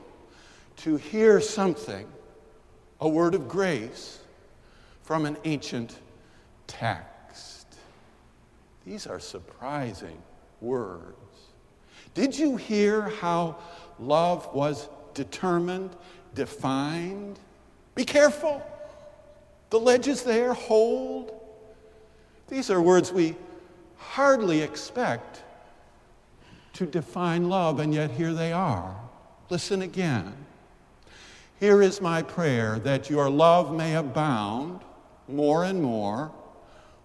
to 0.78 0.96
hear 0.96 1.42
something, 1.42 2.08
a 3.02 3.10
word 3.10 3.36
of 3.36 3.50
grace 3.50 4.20
from 5.02 5.26
an 5.26 5.36
ancient 5.44 5.98
text. 6.68 7.19
These 8.90 9.06
are 9.06 9.20
surprising 9.20 10.18
words. 10.62 11.14
Did 12.16 12.36
you 12.36 12.58
hear 12.58 13.04
how 13.22 13.58
love 14.00 14.52
was 14.52 14.90
determined, 15.14 15.96
defined? 16.34 17.40
Be 17.94 18.04
careful. 18.04 18.66
The 19.70 19.80
ledge 19.80 20.08
is 20.08 20.24
there, 20.24 20.56
hold. 20.56 21.40
These 22.48 22.72
are 22.72 22.82
words 22.82 23.14
we 23.14 23.36
hardly 23.96 24.64
expect 24.64 25.44
to 26.74 26.88
define 26.88 27.48
love, 27.48 27.80
and 27.80 27.94
yet 27.94 28.10
here 28.10 28.34
they 28.34 28.52
are. 28.52 29.00
Listen 29.52 29.84
again. 29.84 30.34
Here 31.60 31.84
is 31.84 32.02
my 32.02 32.24
prayer 32.24 32.80
that 32.80 33.08
your 33.08 33.30
love 33.30 33.72
may 33.72 33.96
abound 33.96 34.82
more 35.28 35.64
and 35.64 35.80
more 35.80 36.32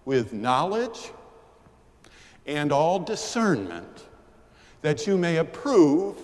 with 0.03 0.33
knowledge 0.33 1.11
and 2.45 2.71
all 2.71 2.99
discernment, 2.99 4.05
that 4.81 5.07
you 5.07 5.17
may 5.17 5.37
approve 5.37 6.17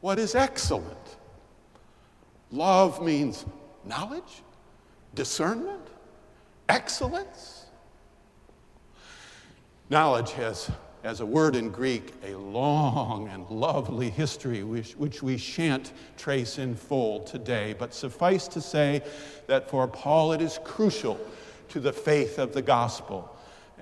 what 0.00 0.18
is 0.18 0.34
excellent. 0.34 1.16
Love 2.50 3.02
means 3.02 3.44
knowledge, 3.84 4.42
discernment, 5.14 5.88
excellence. 6.68 7.66
Knowledge 9.90 10.32
has, 10.32 10.70
as 11.02 11.20
a 11.20 11.26
word 11.26 11.56
in 11.56 11.70
Greek, 11.70 12.14
a 12.24 12.34
long 12.34 13.28
and 13.28 13.48
lovely 13.50 14.08
history 14.08 14.62
which, 14.62 14.92
which 14.92 15.22
we 15.22 15.36
shan't 15.36 15.92
trace 16.16 16.58
in 16.58 16.74
full 16.74 17.20
today, 17.20 17.74
but 17.78 17.92
suffice 17.92 18.48
to 18.48 18.60
say 18.60 19.02
that 19.46 19.68
for 19.68 19.86
Paul 19.86 20.32
it 20.32 20.40
is 20.40 20.58
crucial 20.64 21.20
to 21.68 21.80
the 21.80 21.92
faith 21.92 22.38
of 22.38 22.54
the 22.54 22.62
gospel, 22.62 23.33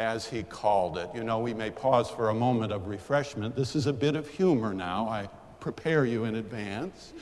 as 0.02 0.26
he 0.26 0.42
called 0.42 0.98
it. 0.98 1.08
You 1.14 1.22
know, 1.22 1.38
we 1.38 1.54
may 1.54 1.70
pause 1.70 2.10
for 2.10 2.30
a 2.30 2.34
moment 2.34 2.72
of 2.72 2.88
refreshment. 2.88 3.54
This 3.54 3.76
is 3.76 3.86
a 3.86 3.92
bit 3.92 4.16
of 4.16 4.28
humor 4.28 4.74
now. 4.74 5.08
I 5.08 5.28
prepare 5.60 6.04
you 6.04 6.24
in 6.24 6.34
advance 6.34 7.12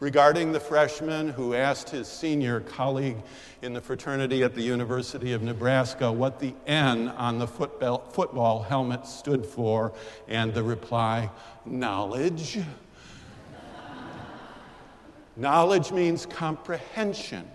regarding 0.00 0.50
the 0.50 0.60
freshman 0.60 1.28
who 1.28 1.54
asked 1.54 1.90
his 1.90 2.08
senior 2.08 2.60
colleague 2.60 3.18
in 3.62 3.74
the 3.74 3.80
fraternity 3.80 4.42
at 4.42 4.54
the 4.54 4.62
University 4.62 5.32
of 5.32 5.42
Nebraska 5.42 6.10
what 6.10 6.40
the 6.40 6.54
N 6.66 7.08
on 7.08 7.38
the 7.38 7.46
football, 7.46 7.98
football 8.10 8.62
helmet 8.62 9.06
stood 9.06 9.44
for, 9.44 9.92
and 10.26 10.52
the 10.52 10.62
reply, 10.62 11.30
knowledge. 11.66 12.58
knowledge 15.36 15.92
means 15.92 16.26
comprehension, 16.26 17.46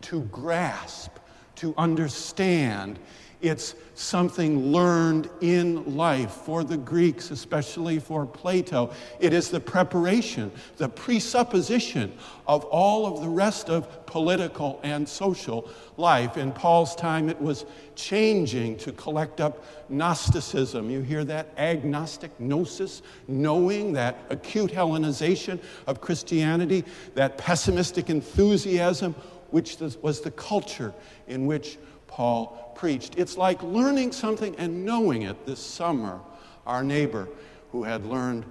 to 0.00 0.22
grasp, 0.22 1.12
to 1.56 1.74
understand. 1.76 2.98
It's 3.44 3.74
something 3.92 4.72
learned 4.72 5.28
in 5.42 5.96
life 5.96 6.30
for 6.30 6.64
the 6.64 6.78
Greeks, 6.78 7.30
especially 7.30 7.98
for 7.98 8.24
Plato. 8.24 8.90
It 9.20 9.34
is 9.34 9.50
the 9.50 9.60
preparation, 9.60 10.50
the 10.78 10.88
presupposition 10.88 12.14
of 12.46 12.64
all 12.64 13.04
of 13.04 13.20
the 13.20 13.28
rest 13.28 13.68
of 13.68 14.06
political 14.06 14.80
and 14.82 15.06
social 15.06 15.68
life. 15.98 16.38
In 16.38 16.52
Paul's 16.52 16.96
time, 16.96 17.28
it 17.28 17.38
was 17.38 17.66
changing 17.96 18.78
to 18.78 18.92
collect 18.92 19.42
up 19.42 19.62
Gnosticism. 19.90 20.88
You 20.88 21.02
hear 21.02 21.22
that? 21.26 21.48
Agnostic 21.58 22.30
gnosis, 22.40 23.02
knowing 23.28 23.92
that 23.92 24.16
acute 24.30 24.72
Hellenization 24.72 25.60
of 25.86 26.00
Christianity, 26.00 26.82
that 27.14 27.36
pessimistic 27.36 28.08
enthusiasm, 28.08 29.14
which 29.50 29.76
was 30.00 30.22
the 30.22 30.30
culture 30.30 30.94
in 31.28 31.44
which 31.44 31.76
Paul 32.14 32.72
preached. 32.76 33.18
It's 33.18 33.36
like 33.36 33.60
learning 33.64 34.12
something 34.12 34.54
and 34.56 34.84
knowing 34.84 35.22
it 35.22 35.46
this 35.46 35.58
summer. 35.58 36.20
Our 36.64 36.84
neighbor 36.84 37.28
who 37.72 37.82
had 37.82 38.06
learned 38.06 38.44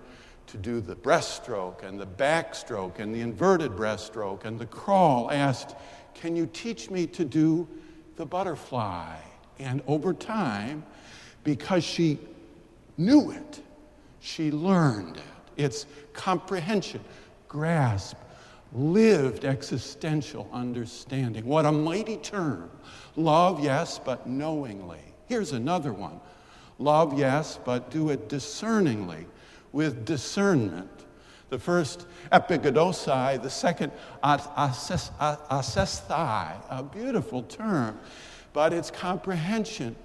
to 0.47 0.57
do 0.57 0.82
the 0.82 0.97
breaststroke 0.97 1.82
and 1.82 1.97
the 1.97 2.05
backstroke 2.05 2.99
and 2.99 3.16
the 3.16 3.22
inverted 3.22 3.72
breaststroke 3.72 4.43
and 4.43 4.59
the 4.59 4.66
crawl 4.66 5.32
asked, 5.32 5.78
Can 6.14 6.36
you 6.36 6.45
teach 6.51 6.89
me 6.89 7.07
to 7.07 7.24
do 7.24 7.66
the 8.18 8.26
butterfly? 8.26 9.16
And 9.59 9.82
over 9.88 10.11
time, 10.11 10.84
because 11.45 11.86
she 11.86 12.20
knew 12.97 13.32
it, 13.32 13.61
she 14.20 14.51
learned 14.51 15.16
it. 15.16 15.24
It's 15.55 15.86
comprehension, 16.11 16.99
grasp, 17.47 18.18
lived 18.74 19.45
existential 19.45 20.49
understanding. 20.51 21.45
What 21.45 21.65
a 21.65 21.71
mighty 21.71 22.17
term. 22.17 22.69
Love, 23.15 23.63
yes, 23.63 23.99
but 24.03 24.28
knowingly. 24.28 24.99
Here's 25.28 25.51
another 25.51 25.93
one 25.93 26.19
love, 26.80 27.17
yes, 27.17 27.59
but 27.63 27.91
do 27.91 28.09
it 28.09 28.28
discerningly, 28.28 29.26
with 29.71 30.05
discernment. 30.05 30.89
The 31.49 31.59
first 31.59 32.07
epignosei, 32.32 33.41
the 33.41 33.49
second 33.49 33.91
aisthesei, 34.24 35.11
a 36.69 36.84
beautiful 36.84 37.43
term, 37.43 37.99
but 38.53 38.74
its 38.74 38.89
comprehension 38.89 39.95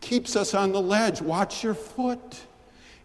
keeps 0.00 0.36
us 0.36 0.54
on 0.54 0.70
the 0.70 0.80
ledge. 0.80 1.20
Watch 1.20 1.64
your 1.64 1.74
foot. 1.74 2.40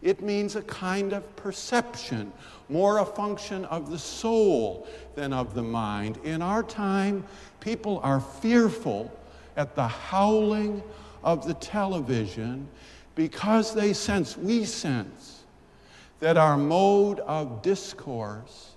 It 0.02 0.22
means 0.22 0.56
a 0.56 0.62
kind 0.62 1.12
of 1.12 1.36
perception, 1.36 2.32
more 2.70 3.00
a 3.00 3.06
function 3.06 3.66
of 3.66 3.90
the 3.92 4.00
soul 4.00 4.88
than 5.16 5.34
of 5.34 5.54
the 5.54 5.64
mind. 5.64 6.18
In 6.24 6.42
our 6.42 6.64
time, 6.64 7.24
people 7.60 8.00
are 8.04 8.22
fearful 8.22 9.12
at 9.58 9.76
the 9.76 9.88
howling 9.88 10.82
of 11.24 11.46
the 11.46 11.56
television 11.56 12.68
because 13.16 13.74
they 13.74 13.92
sense, 13.92 14.38
we 14.38 14.64
sense, 14.64 15.44
that 16.20 16.38
our 16.38 16.58
mode 16.58 17.20
of 17.22 17.62
discourse 17.62 18.76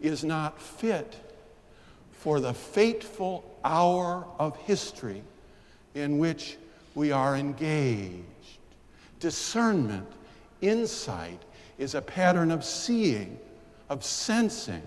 is 0.00 0.24
not 0.24 0.60
fit 0.60 1.16
for 2.12 2.40
the 2.40 2.54
fateful 2.54 3.44
hour 3.64 4.26
of 4.38 4.56
history 4.58 5.22
in 5.94 6.18
which 6.18 6.56
we 6.94 7.12
are 7.12 7.36
engaged. 7.36 8.24
Discernment 9.20 10.08
Insight 10.60 11.42
is 11.78 11.94
a 11.94 12.02
pattern 12.02 12.50
of 12.50 12.64
seeing, 12.64 13.38
of 13.88 14.04
sensing, 14.04 14.82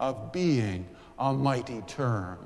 of 0.00 0.32
being 0.32 0.86
a 1.18 1.32
mighty 1.32 1.82
term. 1.86 2.38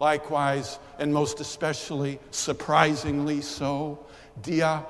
Likewise, 0.00 0.78
and 0.98 1.12
most 1.12 1.40
especially, 1.40 2.18
surprisingly 2.30 3.40
so, 3.40 4.04
dia 4.42 4.84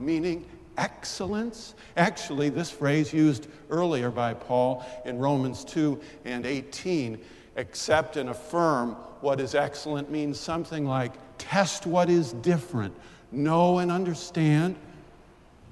meaning 0.00 0.44
excellence. 0.76 1.74
Actually, 1.96 2.48
this 2.48 2.70
phrase 2.70 3.12
used 3.12 3.46
earlier 3.68 4.10
by 4.10 4.34
Paul 4.34 4.84
in 5.04 5.18
Romans 5.18 5.64
2 5.64 6.00
and 6.24 6.44
18 6.44 7.18
accept 7.56 8.16
and 8.16 8.30
affirm 8.30 8.96
what 9.20 9.40
is 9.40 9.54
excellent 9.54 10.10
means 10.10 10.40
something 10.40 10.86
like 10.86 11.12
test 11.38 11.86
what 11.86 12.08
is 12.08 12.32
different, 12.34 12.94
know 13.30 13.78
and 13.78 13.92
understand 13.92 14.76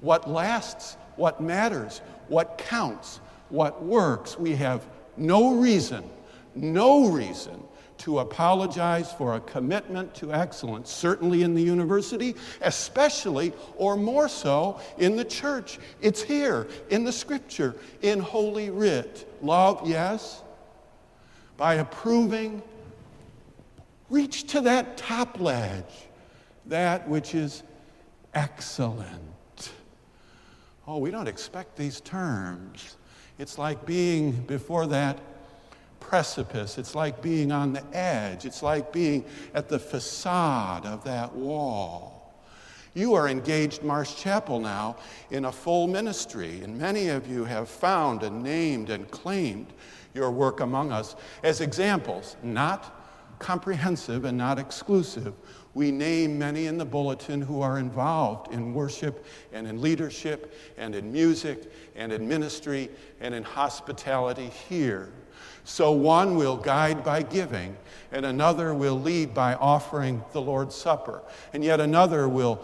what 0.01 0.31
lasts, 0.31 0.97
what 1.17 1.41
matters, 1.41 2.01
what 2.29 2.59
counts, 2.59 3.21
what 3.49 3.83
works. 3.83 4.39
We 4.39 4.55
have 4.57 4.87
no 5.17 5.55
reason, 5.55 6.09
no 6.55 7.09
reason 7.09 7.63
to 7.99 8.21
apologize 8.21 9.13
for 9.13 9.35
a 9.35 9.41
commitment 9.41 10.15
to 10.15 10.33
excellence, 10.33 10.91
certainly 10.91 11.43
in 11.43 11.55
the 11.55 11.63
university, 11.63 12.37
especially 12.61 13.53
or 13.77 13.97
more 13.97 14.29
so 14.29 14.81
in 14.99 15.17
the 15.17 15.25
church. 15.25 15.79
It's 16.01 16.23
here 16.23 16.69
in 16.91 17.05
the 17.05 17.13
scripture, 17.13 17.75
in 18.03 18.21
Holy 18.21 18.71
Writ. 18.71 19.29
Love, 19.43 19.83
yes. 19.85 20.43
By 21.57 21.75
approving, 21.75 22.63
reach 24.09 24.47
to 24.53 24.61
that 24.61 24.97
top 24.97 25.41
ledge, 25.41 26.09
that 26.67 27.09
which 27.09 27.35
is 27.35 27.65
excellent. 28.33 29.28
Oh, 30.91 30.97
we 30.97 31.11
don't 31.11 31.29
expect 31.29 31.77
these 31.77 32.01
terms. 32.01 32.97
It's 33.39 33.59
like 33.59 33.85
being 33.85 34.33
before 34.33 34.87
that 34.87 35.21
precipice. 36.01 36.79
It's 36.79 36.95
like 36.95 37.21
being 37.21 37.53
on 37.53 37.75
the 37.75 37.85
edge. 37.93 38.47
It's 38.47 38.63
like 38.63 38.91
being 38.91 39.27
at 39.53 39.69
the 39.69 39.79
facade 39.79 40.87
of 40.87 41.05
that 41.05 41.35
wall. 41.35 42.43
You 42.95 43.13
are 43.13 43.29
engaged, 43.29 43.83
Marsh 43.83 44.17
Chapel, 44.17 44.61
now 44.61 44.97
in 45.31 45.45
a 45.45 45.53
full 45.53 45.89
ministry, 45.89 46.63
and 46.63 46.79
many 46.79 47.09
of 47.09 47.29
you 47.29 47.45
have 47.45 47.69
found 47.69 48.23
and 48.23 48.43
named 48.43 48.89
and 48.89 49.11
claimed 49.11 49.75
your 50.15 50.31
work 50.31 50.61
among 50.61 50.91
us 50.91 51.17
as 51.43 51.61
examples, 51.61 52.37
not 52.43 52.99
comprehensive 53.39 54.25
and 54.25 54.39
not 54.39 54.59
exclusive. 54.59 55.35
We 55.79 55.93
name 55.93 56.41
many 56.41 56.67
in 56.67 56.77
the 56.77 56.85
bulletin 56.85 57.41
who 57.41 57.63
are 57.63 57.79
involved 57.79 58.53
in 58.53 58.75
worship 58.75 59.25
and 59.53 59.65
in 59.65 59.81
leadership 59.81 60.53
and 60.77 60.93
in 60.93 61.13
music 61.13 61.71
and 61.95 62.13
in 62.13 62.27
ministry 62.27 62.91
and 63.21 63.33
in 63.33 63.45
hospitality 63.45 64.51
here. 64.69 65.09
So 65.63 65.93
one 65.93 66.37
will 66.37 66.57
guide 66.57 67.05
by 67.05 67.23
giving, 67.23 67.77
and 68.11 68.27
another 68.27 68.75
will 68.75 69.01
lead 69.01 69.33
by 69.35 69.55
offering 69.55 70.25
the 70.33 70.41
Lord's 70.41 70.75
Supper, 70.75 71.23
and 71.53 71.63
yet 71.63 71.79
another 71.79 72.29
will 72.29 72.61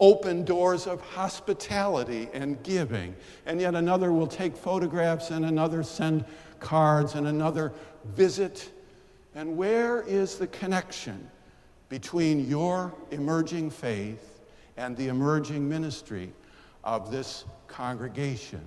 open 0.00 0.44
doors 0.44 0.88
of 0.88 1.00
hospitality 1.00 2.28
and 2.34 2.60
giving, 2.64 3.14
and 3.46 3.60
yet 3.60 3.76
another 3.76 4.12
will 4.12 4.26
take 4.26 4.56
photographs, 4.56 5.30
and 5.30 5.44
another 5.44 5.84
send 5.84 6.24
cards, 6.58 7.14
and 7.14 7.28
another 7.28 7.72
visit. 8.06 8.72
And 9.36 9.56
where 9.56 10.02
is 10.02 10.36
the 10.36 10.48
connection 10.48 11.30
between 11.88 12.48
your 12.48 12.92
emerging 13.10 13.70
faith 13.70 14.40
and 14.76 14.96
the 14.96 15.08
emerging 15.08 15.68
ministry 15.68 16.32
of 16.84 17.10
this 17.10 17.44
congregation? 17.68 18.62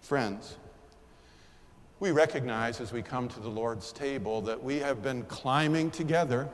Friends, 0.00 0.56
we 2.00 2.12
recognize 2.12 2.80
as 2.80 2.92
we 2.92 3.02
come 3.02 3.28
to 3.28 3.40
the 3.40 3.48
Lord's 3.48 3.92
table 3.92 4.40
that 4.42 4.62
we 4.62 4.78
have 4.78 5.02
been 5.02 5.24
climbing 5.24 5.90
together 5.90 6.48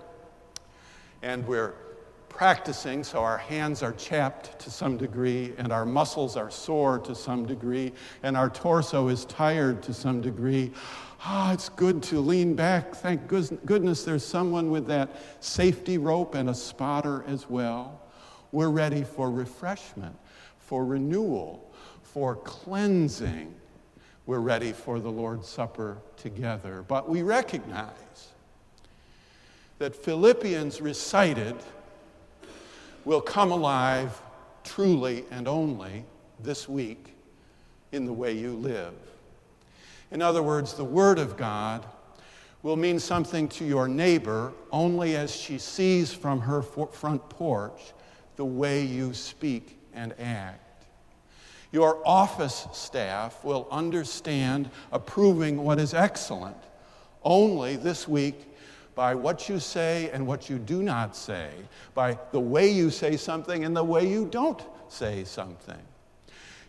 and 1.22 1.46
we're 1.46 1.74
practicing, 2.28 3.04
so 3.04 3.20
our 3.20 3.38
hands 3.38 3.82
are 3.82 3.92
chapped 3.92 4.58
to 4.58 4.70
some 4.70 4.96
degree, 4.96 5.52
and 5.56 5.72
our 5.72 5.86
muscles 5.86 6.36
are 6.36 6.50
sore 6.50 6.98
to 6.98 7.14
some 7.14 7.46
degree, 7.46 7.92
and 8.24 8.36
our 8.36 8.50
torso 8.50 9.06
is 9.06 9.24
tired 9.26 9.80
to 9.84 9.94
some 9.94 10.20
degree. 10.20 10.72
Ah, 11.26 11.52
it's 11.52 11.70
good 11.70 12.02
to 12.04 12.20
lean 12.20 12.54
back. 12.54 12.94
Thank 12.94 13.26
goodness 13.28 14.04
there's 14.04 14.24
someone 14.24 14.70
with 14.70 14.86
that 14.88 15.08
safety 15.42 15.96
rope 15.96 16.34
and 16.34 16.50
a 16.50 16.54
spotter 16.54 17.24
as 17.26 17.48
well. 17.48 18.02
We're 18.52 18.68
ready 18.68 19.04
for 19.04 19.30
refreshment, 19.30 20.16
for 20.58 20.84
renewal, 20.84 21.72
for 22.02 22.36
cleansing 22.36 23.54
we're 24.26 24.38
ready 24.38 24.72
for 24.72 25.00
the 25.00 25.10
Lord's 25.10 25.48
Supper 25.48 25.98
together. 26.16 26.82
But 26.86 27.08
we 27.08 27.22
recognize 27.22 28.28
that 29.78 29.94
Philippians 29.94 30.80
recited 30.80 31.56
will 33.04 33.20
come 33.20 33.50
alive 33.52 34.20
truly 34.62 35.24
and 35.30 35.46
only 35.46 36.06
this 36.40 36.68
week 36.68 37.14
in 37.92 38.06
the 38.06 38.12
way 38.12 38.32
you 38.32 38.54
live. 38.54 38.94
In 40.10 40.22
other 40.22 40.42
words, 40.42 40.74
the 40.74 40.84
Word 40.84 41.18
of 41.18 41.36
God 41.36 41.84
will 42.62 42.76
mean 42.76 42.98
something 42.98 43.46
to 43.48 43.64
your 43.64 43.88
neighbor 43.88 44.52
only 44.72 45.16
as 45.16 45.34
she 45.34 45.58
sees 45.58 46.14
from 46.14 46.40
her 46.40 46.62
front 46.62 47.28
porch 47.28 47.92
the 48.36 48.44
way 48.44 48.84
you 48.84 49.12
speak 49.12 49.78
and 49.92 50.14
act. 50.18 50.60
Your 51.72 52.00
office 52.06 52.66
staff 52.72 53.44
will 53.44 53.66
understand 53.70 54.70
approving 54.92 55.62
what 55.62 55.78
is 55.78 55.92
excellent 55.92 56.56
only 57.22 57.76
this 57.76 58.06
week 58.06 58.46
by 58.94 59.14
what 59.14 59.48
you 59.48 59.58
say 59.58 60.08
and 60.12 60.26
what 60.26 60.48
you 60.48 60.58
do 60.58 60.82
not 60.82 61.16
say, 61.16 61.50
by 61.94 62.16
the 62.30 62.40
way 62.40 62.70
you 62.70 62.90
say 62.90 63.16
something 63.16 63.64
and 63.64 63.76
the 63.76 63.82
way 63.82 64.08
you 64.08 64.26
don't 64.26 64.62
say 64.88 65.24
something. 65.24 65.82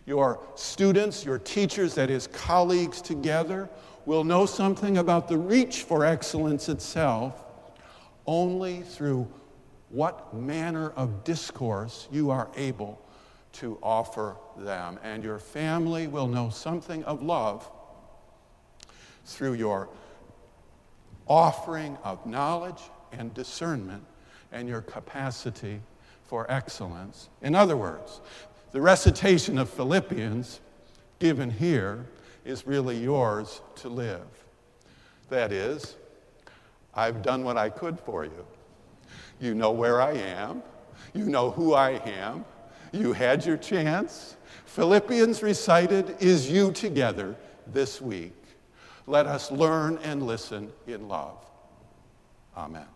Your 0.06 0.40
students, 0.54 1.24
your 1.24 1.38
teachers, 1.38 1.94
that 1.96 2.10
is, 2.10 2.28
colleagues 2.28 3.02
together, 3.02 3.68
will 4.06 4.22
know 4.22 4.46
something 4.46 4.98
about 4.98 5.28
the 5.28 5.36
reach 5.36 5.82
for 5.82 6.04
excellence 6.04 6.68
itself 6.68 7.44
only 8.26 8.82
through 8.82 9.28
what 9.90 10.32
manner 10.34 10.90
of 10.90 11.24
discourse 11.24 12.08
you 12.12 12.30
are 12.30 12.48
able 12.56 13.00
to 13.52 13.78
offer 13.82 14.36
them. 14.56 14.98
And 15.02 15.24
your 15.24 15.38
family 15.38 16.06
will 16.06 16.28
know 16.28 16.50
something 16.50 17.02
of 17.04 17.22
love 17.22 17.68
through 19.24 19.54
your 19.54 19.88
offering 21.26 21.98
of 22.04 22.24
knowledge 22.26 22.80
and 23.12 23.34
discernment 23.34 24.04
and 24.52 24.68
your 24.68 24.82
capacity 24.82 25.80
for 26.24 26.50
excellence. 26.50 27.28
In 27.42 27.54
other 27.54 27.76
words, 27.76 28.20
the 28.72 28.80
recitation 28.80 29.58
of 29.58 29.70
Philippians 29.70 30.60
given 31.18 31.50
here 31.50 32.06
is 32.44 32.66
really 32.66 32.96
yours 32.96 33.60
to 33.76 33.88
live. 33.88 34.26
That 35.28 35.52
is, 35.52 35.96
I've 36.94 37.22
done 37.22 37.44
what 37.44 37.56
I 37.56 37.68
could 37.68 37.98
for 37.98 38.24
you. 38.24 38.46
You 39.40 39.54
know 39.54 39.72
where 39.72 40.00
I 40.00 40.12
am, 40.12 40.62
you 41.14 41.26
know 41.26 41.50
who 41.50 41.74
I 41.74 42.00
am, 42.04 42.44
you 42.92 43.12
had 43.12 43.44
your 43.44 43.56
chance. 43.56 44.36
Philippians 44.66 45.42
recited 45.42 46.16
is 46.20 46.50
you 46.50 46.72
together 46.72 47.34
this 47.66 48.00
week. 48.00 48.34
Let 49.06 49.26
us 49.26 49.50
learn 49.50 49.98
and 50.02 50.22
listen 50.22 50.72
in 50.86 51.08
love. 51.08 51.38
Amen. 52.56 52.86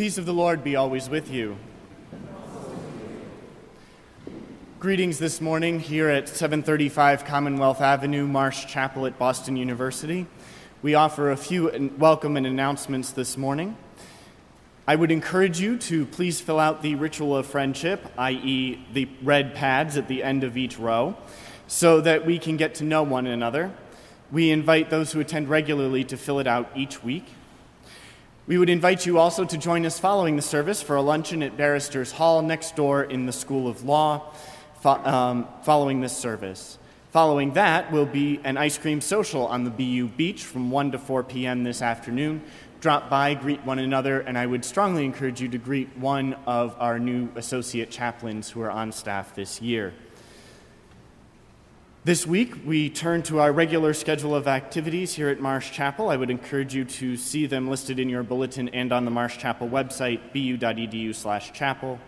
Peace 0.00 0.16
of 0.16 0.24
the 0.24 0.32
Lord 0.32 0.64
be 0.64 0.76
always 0.76 1.10
with 1.10 1.30
you. 1.30 1.58
Greetings 4.78 5.18
this 5.18 5.42
morning 5.42 5.78
here 5.78 6.08
at 6.08 6.26
735 6.26 7.26
Commonwealth 7.26 7.82
Avenue, 7.82 8.26
Marsh 8.26 8.64
Chapel 8.64 9.04
at 9.04 9.18
Boston 9.18 9.58
University. 9.58 10.26
We 10.80 10.94
offer 10.94 11.30
a 11.30 11.36
few 11.36 11.92
welcome 11.98 12.38
and 12.38 12.46
announcements 12.46 13.10
this 13.10 13.36
morning. 13.36 13.76
I 14.88 14.96
would 14.96 15.10
encourage 15.10 15.60
you 15.60 15.76
to 15.76 16.06
please 16.06 16.40
fill 16.40 16.58
out 16.58 16.80
the 16.80 16.94
ritual 16.94 17.36
of 17.36 17.44
friendship, 17.44 18.10
i.e., 18.16 18.82
the 18.94 19.06
red 19.22 19.54
pads 19.54 19.98
at 19.98 20.08
the 20.08 20.22
end 20.22 20.44
of 20.44 20.56
each 20.56 20.78
row, 20.78 21.14
so 21.66 22.00
that 22.00 22.24
we 22.24 22.38
can 22.38 22.56
get 22.56 22.74
to 22.76 22.84
know 22.84 23.02
one 23.02 23.26
another. 23.26 23.70
We 24.32 24.50
invite 24.50 24.88
those 24.88 25.12
who 25.12 25.20
attend 25.20 25.50
regularly 25.50 26.04
to 26.04 26.16
fill 26.16 26.38
it 26.38 26.46
out 26.46 26.70
each 26.74 27.04
week. 27.04 27.26
We 28.50 28.58
would 28.58 28.68
invite 28.68 29.06
you 29.06 29.20
also 29.20 29.44
to 29.44 29.56
join 29.56 29.86
us 29.86 30.00
following 30.00 30.34
the 30.34 30.42
service 30.42 30.82
for 30.82 30.96
a 30.96 31.00
luncheon 31.00 31.40
at 31.44 31.56
Barristers 31.56 32.10
Hall 32.10 32.42
next 32.42 32.74
door 32.74 33.04
in 33.04 33.24
the 33.26 33.32
School 33.32 33.68
of 33.68 33.84
Law 33.84 34.34
fo- 34.80 35.04
um, 35.04 35.46
following 35.62 36.00
this 36.00 36.16
service. 36.16 36.76
Following 37.12 37.52
that 37.52 37.92
will 37.92 38.06
be 38.06 38.40
an 38.42 38.56
ice 38.56 38.76
cream 38.76 39.00
social 39.00 39.46
on 39.46 39.62
the 39.62 39.70
BU 39.70 40.08
beach 40.16 40.42
from 40.42 40.72
1 40.72 40.90
to 40.90 40.98
4 40.98 41.22
p.m. 41.22 41.62
this 41.62 41.80
afternoon. 41.80 42.42
Drop 42.80 43.08
by, 43.08 43.34
greet 43.34 43.64
one 43.64 43.78
another, 43.78 44.18
and 44.22 44.36
I 44.36 44.46
would 44.46 44.64
strongly 44.64 45.04
encourage 45.04 45.40
you 45.40 45.48
to 45.50 45.58
greet 45.58 45.96
one 45.96 46.34
of 46.44 46.74
our 46.80 46.98
new 46.98 47.28
associate 47.36 47.92
chaplains 47.92 48.50
who 48.50 48.62
are 48.62 48.70
on 48.72 48.90
staff 48.90 49.32
this 49.32 49.62
year. 49.62 49.94
This 52.02 52.26
week, 52.26 52.54
we 52.64 52.88
turn 52.88 53.22
to 53.24 53.40
our 53.40 53.52
regular 53.52 53.92
schedule 53.92 54.34
of 54.34 54.48
activities 54.48 55.12
here 55.12 55.28
at 55.28 55.38
Marsh 55.38 55.70
Chapel. 55.70 56.08
I 56.08 56.16
would 56.16 56.30
encourage 56.30 56.74
you 56.74 56.86
to 56.86 57.14
see 57.14 57.44
them 57.44 57.68
listed 57.68 57.98
in 57.98 58.08
your 58.08 58.22
bulletin 58.22 58.70
and 58.70 58.90
on 58.90 59.04
the 59.04 59.10
Marsh 59.10 59.36
Chapel 59.36 59.68
website, 59.68 60.32
bu.edu 60.32 61.14
slash 61.14 61.52
chapel. 61.52 62.00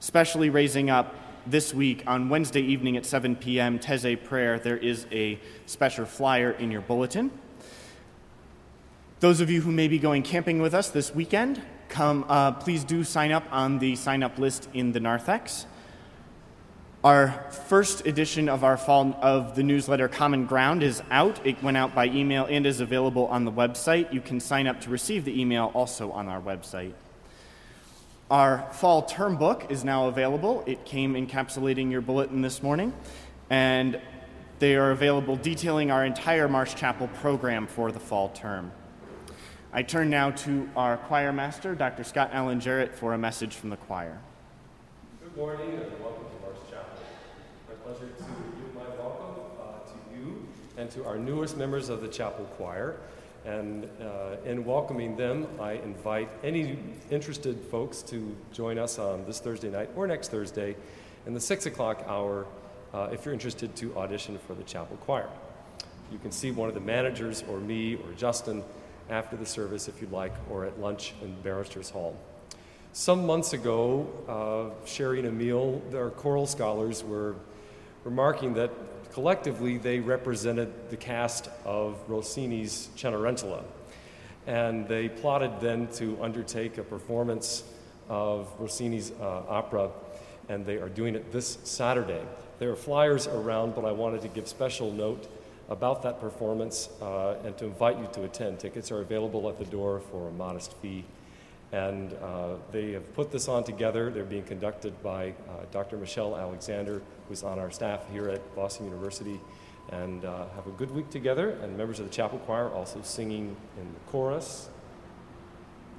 Especially 0.00 0.48
raising 0.48 0.88
up 0.88 1.14
this 1.46 1.74
week 1.74 2.04
on 2.06 2.30
Wednesday 2.30 2.62
evening 2.62 2.96
at 2.96 3.04
7 3.04 3.36
p.m., 3.36 3.78
Taizé 3.78 4.16
prayer, 4.24 4.58
there 4.58 4.78
is 4.78 5.06
a 5.12 5.38
special 5.66 6.06
flyer 6.06 6.52
in 6.52 6.70
your 6.70 6.80
bulletin. 6.80 7.30
Those 9.20 9.42
of 9.42 9.50
you 9.50 9.60
who 9.60 9.70
may 9.70 9.88
be 9.88 9.98
going 9.98 10.22
camping 10.22 10.58
with 10.62 10.72
us 10.72 10.88
this 10.88 11.14
weekend, 11.14 11.60
come, 11.90 12.24
uh, 12.30 12.52
please 12.52 12.82
do 12.82 13.04
sign 13.04 13.32
up 13.32 13.44
on 13.50 13.78
the 13.78 13.94
sign 13.94 14.22
up 14.22 14.38
list 14.38 14.70
in 14.72 14.92
the 14.92 15.00
narthex. 15.00 15.66
Our 17.04 17.48
first 17.68 18.08
edition 18.08 18.48
of 18.48 18.64
our 18.64 18.76
fall 18.76 19.16
of 19.22 19.54
the 19.54 19.62
newsletter 19.62 20.08
Common 20.08 20.46
Ground 20.46 20.82
is 20.82 21.00
out. 21.12 21.46
It 21.46 21.62
went 21.62 21.76
out 21.76 21.94
by 21.94 22.06
email 22.06 22.44
and 22.46 22.66
is 22.66 22.80
available 22.80 23.28
on 23.28 23.44
the 23.44 23.52
website. 23.52 24.12
You 24.12 24.20
can 24.20 24.40
sign 24.40 24.66
up 24.66 24.80
to 24.80 24.90
receive 24.90 25.24
the 25.24 25.40
email 25.40 25.70
also 25.74 26.10
on 26.10 26.26
our 26.26 26.40
website. 26.40 26.94
Our 28.32 28.66
fall 28.72 29.02
term 29.02 29.36
book 29.36 29.70
is 29.70 29.84
now 29.84 30.08
available. 30.08 30.64
It 30.66 30.84
came 30.84 31.14
encapsulating 31.14 31.88
your 31.88 32.00
bulletin 32.00 32.42
this 32.42 32.64
morning, 32.64 32.92
and 33.48 34.00
they 34.58 34.74
are 34.74 34.90
available 34.90 35.36
detailing 35.36 35.92
our 35.92 36.04
entire 36.04 36.48
Marsh 36.48 36.74
Chapel 36.74 37.06
program 37.06 37.68
for 37.68 37.92
the 37.92 38.00
fall 38.00 38.30
term. 38.30 38.72
I 39.72 39.84
turn 39.84 40.10
now 40.10 40.32
to 40.32 40.68
our 40.74 40.96
choir 40.96 41.32
master, 41.32 41.76
Dr. 41.76 42.02
Scott 42.02 42.30
Allen 42.32 42.58
Jarrett, 42.58 42.92
for 42.92 43.14
a 43.14 43.18
message 43.18 43.54
from 43.54 43.70
the 43.70 43.76
choir. 43.76 44.18
Good 45.22 45.36
morning 45.36 45.70
and 45.74 46.00
welcome 46.00 46.24
to 46.24 46.42
Marsh 46.42 46.58
Chapel. 46.70 46.98
My 47.68 47.74
pleasure 47.84 48.08
to 48.08 48.22
give 48.24 48.74
my 48.74 48.88
welcome 48.96 49.44
uh, 49.60 49.86
to 49.86 50.16
you 50.16 50.48
and 50.78 50.88
to 50.92 51.04
our 51.04 51.18
newest 51.18 51.56
members 51.56 51.88
of 51.88 52.00
the 52.00 52.08
chapel 52.08 52.44
choir. 52.56 52.96
And 53.44 53.88
uh, 54.00 54.36
in 54.44 54.64
welcoming 54.64 55.16
them, 55.16 55.48
I 55.60 55.72
invite 55.72 56.28
any 56.44 56.78
interested 57.10 57.60
folks 57.70 58.02
to 58.02 58.36
join 58.52 58.78
us 58.78 58.98
on 58.98 59.24
this 59.26 59.40
Thursday 59.40 59.70
night 59.70 59.90
or 59.96 60.06
next 60.06 60.30
Thursday 60.30 60.76
in 61.26 61.34
the 61.34 61.40
6 61.40 61.66
o'clock 61.66 62.04
hour 62.06 62.46
uh, 62.94 63.08
if 63.12 63.24
you're 63.24 63.34
interested 63.34 63.74
to 63.76 63.96
audition 63.96 64.38
for 64.46 64.54
the 64.54 64.62
chapel 64.62 64.96
choir. 64.98 65.28
You 66.12 66.18
can 66.18 66.30
see 66.30 66.52
one 66.52 66.68
of 66.68 66.74
the 66.74 66.80
managers 66.80 67.42
or 67.48 67.58
me 67.58 67.96
or 67.96 68.12
Justin 68.16 68.62
after 69.10 69.36
the 69.36 69.46
service 69.46 69.88
if 69.88 70.00
you'd 70.00 70.12
like, 70.12 70.32
or 70.50 70.64
at 70.64 70.78
lunch 70.78 71.14
in 71.22 71.34
Barristers 71.42 71.90
Hall. 71.90 72.16
Some 72.92 73.26
months 73.26 73.52
ago, 73.52 74.06
uh, 74.28 74.86
sharing 74.86 75.26
a 75.26 75.32
meal, 75.32 75.82
our 75.94 76.10
choral 76.10 76.46
scholars 76.46 77.02
were 77.02 77.34
remarking 78.04 78.54
that 78.54 78.70
collectively 79.12 79.78
they 79.78 80.00
represented 80.00 80.90
the 80.90 80.96
cast 80.96 81.48
of 81.64 81.96
Rossini's 82.08 82.88
Cenerentola. 82.96 83.62
And 84.46 84.88
they 84.88 85.08
plotted 85.08 85.60
then 85.60 85.88
to 85.94 86.16
undertake 86.22 86.78
a 86.78 86.82
performance 86.82 87.64
of 88.08 88.48
Rossini's 88.58 89.12
uh, 89.20 89.42
opera, 89.48 89.90
and 90.48 90.64
they 90.64 90.76
are 90.76 90.88
doing 90.88 91.14
it 91.14 91.32
this 91.32 91.58
Saturday. 91.64 92.22
There 92.58 92.70
are 92.70 92.76
flyers 92.76 93.26
around, 93.26 93.74
but 93.74 93.84
I 93.84 93.92
wanted 93.92 94.22
to 94.22 94.28
give 94.28 94.48
special 94.48 94.90
note 94.90 95.28
about 95.68 96.02
that 96.02 96.20
performance 96.20 96.88
uh, 97.02 97.36
and 97.44 97.56
to 97.58 97.66
invite 97.66 97.98
you 97.98 98.08
to 98.12 98.24
attend. 98.24 98.58
Tickets 98.58 98.90
are 98.90 99.00
available 99.00 99.48
at 99.48 99.58
the 99.58 99.66
door 99.66 100.00
for 100.10 100.28
a 100.28 100.32
modest 100.32 100.72
fee. 100.74 101.04
And 101.72 102.14
uh, 102.14 102.54
they 102.72 102.92
have 102.92 103.14
put 103.14 103.30
this 103.30 103.46
on 103.46 103.64
together. 103.64 104.10
They're 104.10 104.24
being 104.24 104.44
conducted 104.44 105.00
by 105.02 105.28
uh, 105.28 105.66
Dr. 105.70 105.98
Michelle 105.98 106.34
Alexander, 106.34 107.02
who's 107.28 107.42
on 107.42 107.58
our 107.58 107.70
staff 107.70 108.08
here 108.10 108.28
at 108.28 108.56
Boston 108.56 108.86
University. 108.86 109.40
And 109.90 110.24
uh, 110.24 110.46
have 110.54 110.66
a 110.66 110.70
good 110.70 110.90
week 110.90 111.10
together. 111.10 111.50
And 111.62 111.76
members 111.76 111.98
of 112.00 112.06
the 112.06 112.12
chapel 112.12 112.38
choir 112.40 112.70
also 112.70 113.00
singing 113.02 113.56
in 113.76 113.92
the 113.92 114.00
chorus. 114.10 114.68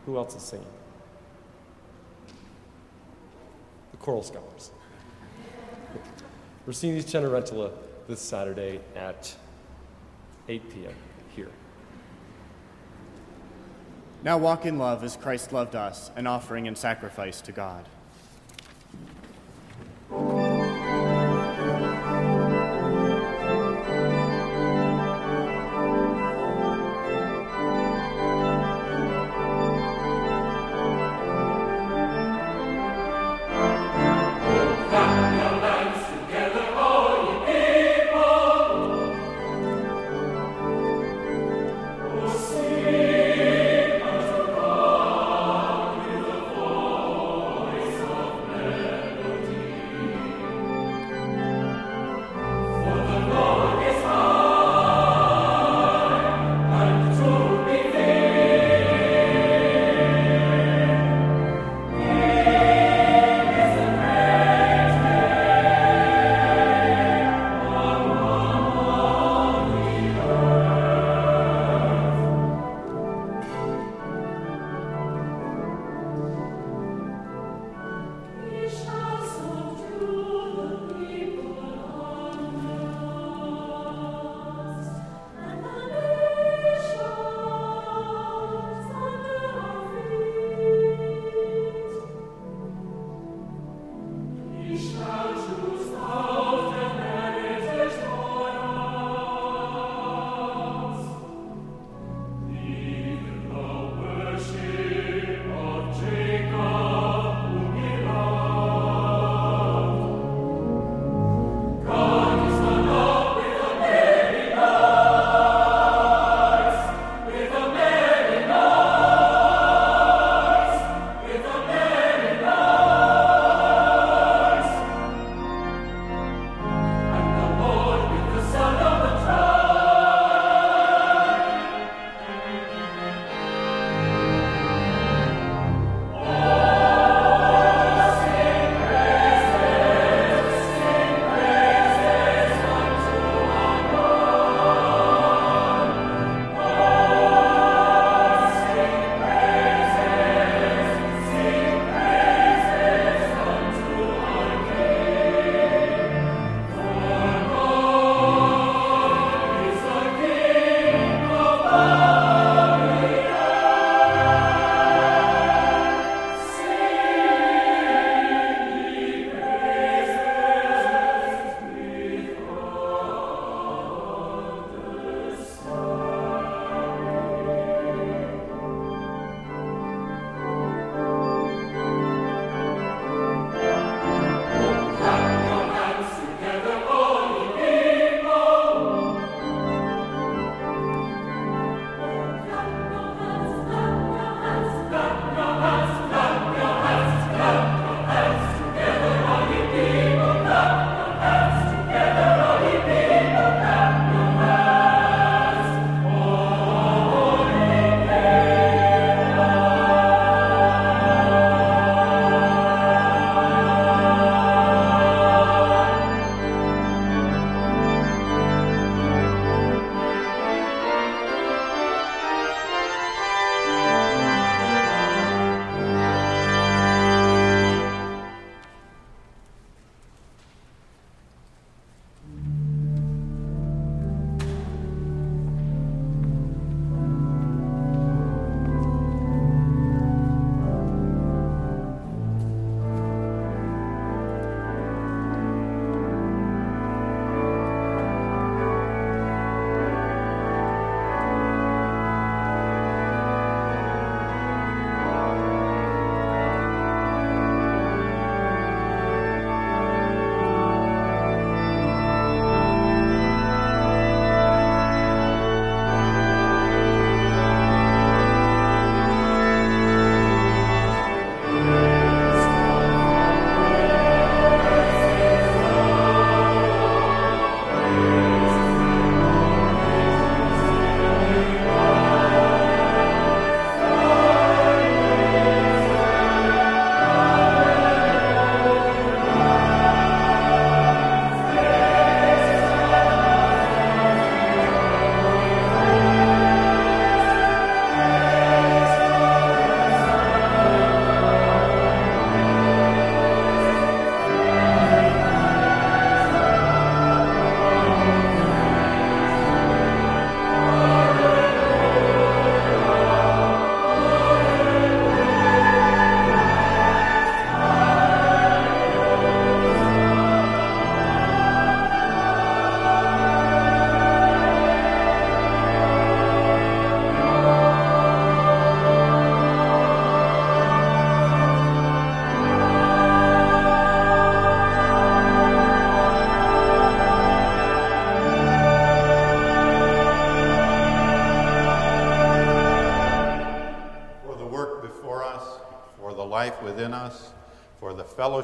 Who 0.06 0.18
else 0.18 0.36
is 0.36 0.44
singing? 0.44 0.68
The 3.92 3.98
choral 3.98 4.24
scholars. 4.24 4.72
Rossini's 6.66 7.06
Cenerentola 7.06 7.72
this 8.08 8.22
Saturday 8.22 8.80
at 8.96 9.36
8 10.48 10.70
p.m. 10.72 10.94
here. 11.36 11.50
Now 14.24 14.38
walk 14.38 14.66
in 14.66 14.78
love 14.78 15.04
as 15.04 15.16
Christ 15.16 15.54
loved 15.54 15.76
us, 15.76 16.12
an 16.16 16.28
offering 16.28 16.68
and 16.68 16.78
sacrifice 16.78 17.40
to 17.42 17.52
God. 17.52 17.86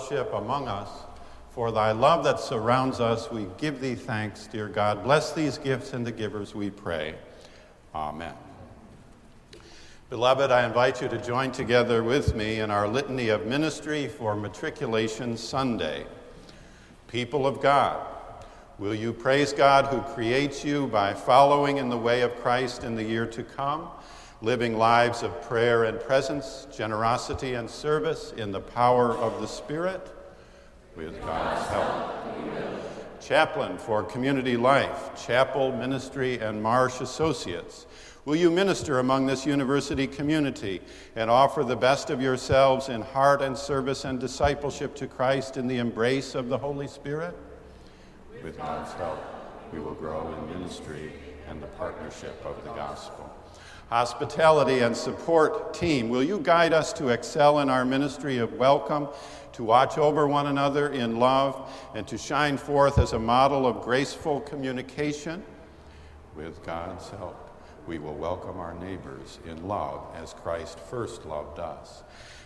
Fellowship 0.06 0.34
among 0.34 0.68
us, 0.68 0.89
for 1.51 1.72
thy 1.72 1.91
love 1.91 2.24
that 2.24 2.39
surrounds 2.39 2.99
us. 2.99 3.32
We 3.32 3.47
give 3.58 3.82
thee 3.82 3.95
thanks, 3.95 4.47
dear 4.47 4.68
God. 4.68 5.03
Bless 5.03 5.32
these 5.32 5.58
gifts 5.58 5.93
and 5.93 6.06
the 6.06 6.12
givers, 6.12 6.53
we 6.53 6.70
pray. 6.70 7.16
Amen. 7.93 8.34
Beloved, 10.10 10.51
I 10.51 10.66
invite 10.66 11.01
you 11.01 11.08
to 11.08 11.18
join 11.18 11.51
together 11.51 12.03
with 12.03 12.36
me 12.36 12.60
in 12.60 12.70
our 12.70 12.88
litany 12.88 13.30
of 13.30 13.47
ministry 13.47 14.08
for 14.08 14.36
Matriculation 14.36 15.38
Sunday. 15.38 16.06
People 17.08 17.47
of 17.47 17.62
God, 17.62 18.06
will 18.78 18.93
you 18.93 19.12
praise 19.12 19.53
God 19.53 19.86
who 19.86 20.01
creates 20.14 20.64
you 20.64 20.88
by 20.88 21.14
following 21.14 21.78
in 21.78 21.89
the 21.89 21.97
way 21.97 22.22
of 22.22 22.36
Christ 22.36 22.84
in 22.84 22.95
the 22.95 23.03
year 23.03 23.26
to 23.28 23.43
come, 23.43 23.88
living 24.42 24.78
lives 24.78 25.24
of 25.24 25.42
prayer 25.44 25.86
and 25.86 26.00
presence, 26.00 26.68
generosity 26.76 27.54
and 27.54 27.70
service 27.70 28.34
in 28.38 28.52
the 28.52 28.62
power 28.62 29.12
of 29.18 29.42
the 29.42 29.48
Spirit? 29.48 30.12
With 30.96 31.20
God's 31.22 31.68
help. 31.70 32.12
Chaplain 33.22 33.78
for 33.78 34.04
Community 34.04 34.56
Life, 34.56 35.26
Chapel 35.26 35.72
Ministry, 35.72 36.40
and 36.40 36.62
Marsh 36.62 37.02
Associates 37.02 37.88
Will 38.26 38.36
you 38.36 38.50
minister 38.50 38.98
among 38.98 39.28
this 39.28 39.46
university 39.46 40.08
community 40.08 40.82
and 41.16 41.30
offer 41.30 41.64
the 41.64 41.76
best 41.76 42.10
of 42.10 42.20
yourselves 42.20 42.90
in 42.90 43.04
heart 43.04 43.40
and 43.44 43.56
service 43.56 44.04
and 44.04 44.20
discipleship 44.20 44.96
to 44.96 45.06
Christ 45.06 45.58
in 45.58 45.68
the 45.68 45.78
embrace 45.78 46.34
of 46.34 46.50
the 46.50 46.58
Holy 46.58 46.88
Spirit? 46.88 47.38
With 48.44 48.58
God's 48.58 48.92
help, 48.94 49.20
we 49.72 49.80
will 49.80 49.94
grow 49.94 50.34
in 50.34 50.60
ministry 50.60 51.14
and 51.48 51.62
the 51.62 51.68
partnership 51.68 52.44
of 52.44 52.64
the 52.64 52.72
gospel. 52.72 53.24
Hospitality 53.90 54.80
and 54.80 54.98
support 54.98 55.74
team, 55.74 56.10
will 56.10 56.24
you 56.24 56.40
guide 56.40 56.74
us 56.74 56.92
to 56.94 57.10
excel 57.10 57.60
in 57.60 57.70
our 57.70 57.86
ministry 57.86 58.40
of 58.40 58.54
welcome, 58.54 59.08
to 59.54 59.64
watch 59.64 59.98
over 59.98 60.28
one 60.28 60.48
another 60.48 60.90
in 60.90 61.20
love, 61.20 61.72
and 61.94 62.08
to 62.08 62.18
shine 62.18 62.58
forth 62.58 62.98
as 62.98 63.14
a 63.14 63.20
model 63.20 63.68
of 63.68 63.82
graceful 63.84 64.42
communication? 64.42 65.44
With 66.36 66.64
God's 66.66 67.10
help 67.12 67.45
we 67.88 68.00
will 68.00 68.16
welcome 68.16 68.60
our 68.60 68.74
neighbors 68.76 69.40
in 69.46 69.68
love 69.68 70.02
as 70.16 70.34
Christ 70.34 70.80
first 70.80 71.26
loved 71.26 71.60
us. 71.60 72.04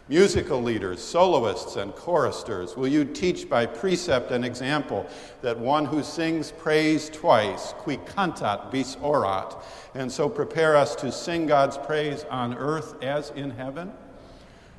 Musical 0.09 0.61
leaders, 0.61 1.01
soloists, 1.01 1.75
and 1.75 1.93
choristers, 1.95 2.75
will 2.75 2.87
you 2.87 3.05
teach 3.05 3.47
by 3.47 3.65
precept 3.65 4.31
and 4.31 4.43
example 4.43 5.07
that 5.41 5.57
one 5.57 5.85
who 5.85 6.01
sings 6.01 6.51
praise 6.51 7.09
twice, 7.09 7.73
qui 7.77 7.97
cantat 7.97 8.71
bis 8.71 8.95
orat, 8.97 9.61
and 9.93 10.11
so 10.11 10.27
prepare 10.27 10.75
us 10.75 10.95
to 10.95 11.11
sing 11.11 11.45
God's 11.45 11.77
praise 11.77 12.25
on 12.31 12.55
earth 12.55 13.01
as 13.03 13.29
in 13.31 13.51
heaven? 13.51 13.91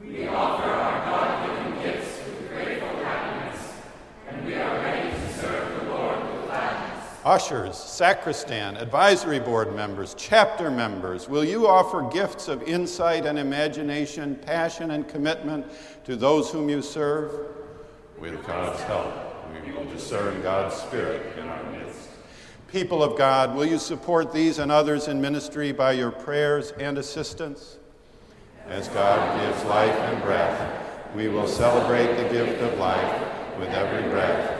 We 0.02 0.26
offer 0.26 0.68
our 0.68 1.04
God 1.06 1.46
given 1.46 1.82
gifts 1.82 2.18
with 2.26 2.48
grateful 2.48 2.88
happiness, 3.04 3.72
and 4.28 4.44
we 4.44 4.54
are 4.56 4.78
ready 4.78 5.10
ushers, 7.24 7.76
sacristan, 7.76 8.76
advisory 8.76 9.38
board 9.38 9.74
members, 9.74 10.14
chapter 10.16 10.70
members, 10.70 11.28
will 11.28 11.44
you 11.44 11.66
offer 11.66 12.02
gifts 12.10 12.48
of 12.48 12.62
insight 12.62 13.26
and 13.26 13.38
imagination, 13.38 14.36
passion 14.36 14.92
and 14.92 15.06
commitment 15.08 15.66
to 16.04 16.16
those 16.16 16.50
whom 16.50 16.68
you 16.68 16.80
serve? 16.80 17.48
With 18.18 18.44
God's 18.46 18.82
help, 18.82 19.12
we 19.64 19.72
will 19.72 19.84
discern 19.86 20.40
God's 20.42 20.74
Spirit 20.74 21.36
in 21.38 21.48
our 21.48 21.62
midst. 21.70 22.08
People 22.68 23.02
of 23.02 23.18
God, 23.18 23.54
will 23.54 23.66
you 23.66 23.78
support 23.78 24.32
these 24.32 24.58
and 24.58 24.70
others 24.70 25.08
in 25.08 25.20
ministry 25.20 25.72
by 25.72 25.92
your 25.92 26.10
prayers 26.10 26.72
and 26.72 26.98
assistance? 26.98 27.78
As 28.66 28.88
God 28.88 29.40
gives 29.40 29.64
life 29.64 29.90
and 29.90 30.22
breath, 30.22 30.86
we 31.16 31.28
will 31.28 31.48
celebrate 31.48 32.14
the 32.16 32.28
gift 32.28 32.62
of 32.62 32.78
life 32.78 33.58
with 33.58 33.68
every 33.70 34.08
breath 34.10 34.59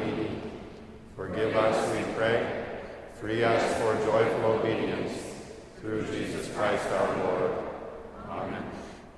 Forgive 1.31 1.55
us, 1.55 1.95
we 1.95 2.13
pray 2.13 2.61
Free 3.21 3.43
us 3.43 3.77
for 3.79 3.95
joyful 4.03 4.45
obedience 4.53 5.13
through 5.79 6.05
Jesus 6.07 6.51
Christ 6.55 6.85
our 6.89 7.17
Lord. 7.19 7.51
Amen. 8.27 8.63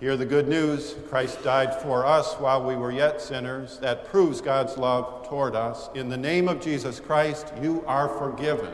Hear 0.01 0.17
the 0.17 0.25
good 0.25 0.49
news. 0.49 0.95
Christ 1.07 1.41
died 1.41 1.73
for 1.81 2.05
us 2.05 2.33
while 2.33 2.63
we 2.63 2.75
were 2.75 2.91
yet 2.91 3.21
sinners. 3.21 3.79
That 3.79 4.05
proves 4.05 4.41
God's 4.41 4.77
love 4.77 5.27
toward 5.29 5.55
us. 5.55 5.89
In 5.95 6.09
the 6.09 6.17
name 6.17 6.49
of 6.49 6.61
Jesus 6.61 6.99
Christ, 6.99 7.53
you 7.61 7.81
are 7.87 8.09
forgiven. 8.09 8.73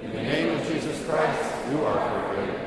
In 0.00 0.12
the 0.12 0.22
name 0.22 0.58
of 0.58 0.66
Jesus 0.66 1.04
Christ, 1.06 1.54
you 1.70 1.84
are 1.84 2.34
forgiven. 2.34 2.60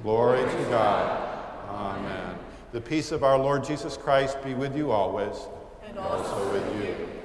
Glory 0.00 0.42
to 0.42 0.64
God. 0.70 1.66
Amen. 1.68 2.38
The 2.70 2.80
peace 2.80 3.10
of 3.10 3.24
our 3.24 3.36
Lord 3.36 3.64
Jesus 3.64 3.96
Christ 3.96 4.42
be 4.44 4.54
with 4.54 4.76
you 4.76 4.92
always, 4.92 5.36
and 5.84 5.98
also 5.98 6.52
with 6.52 6.84
you. 6.86 7.17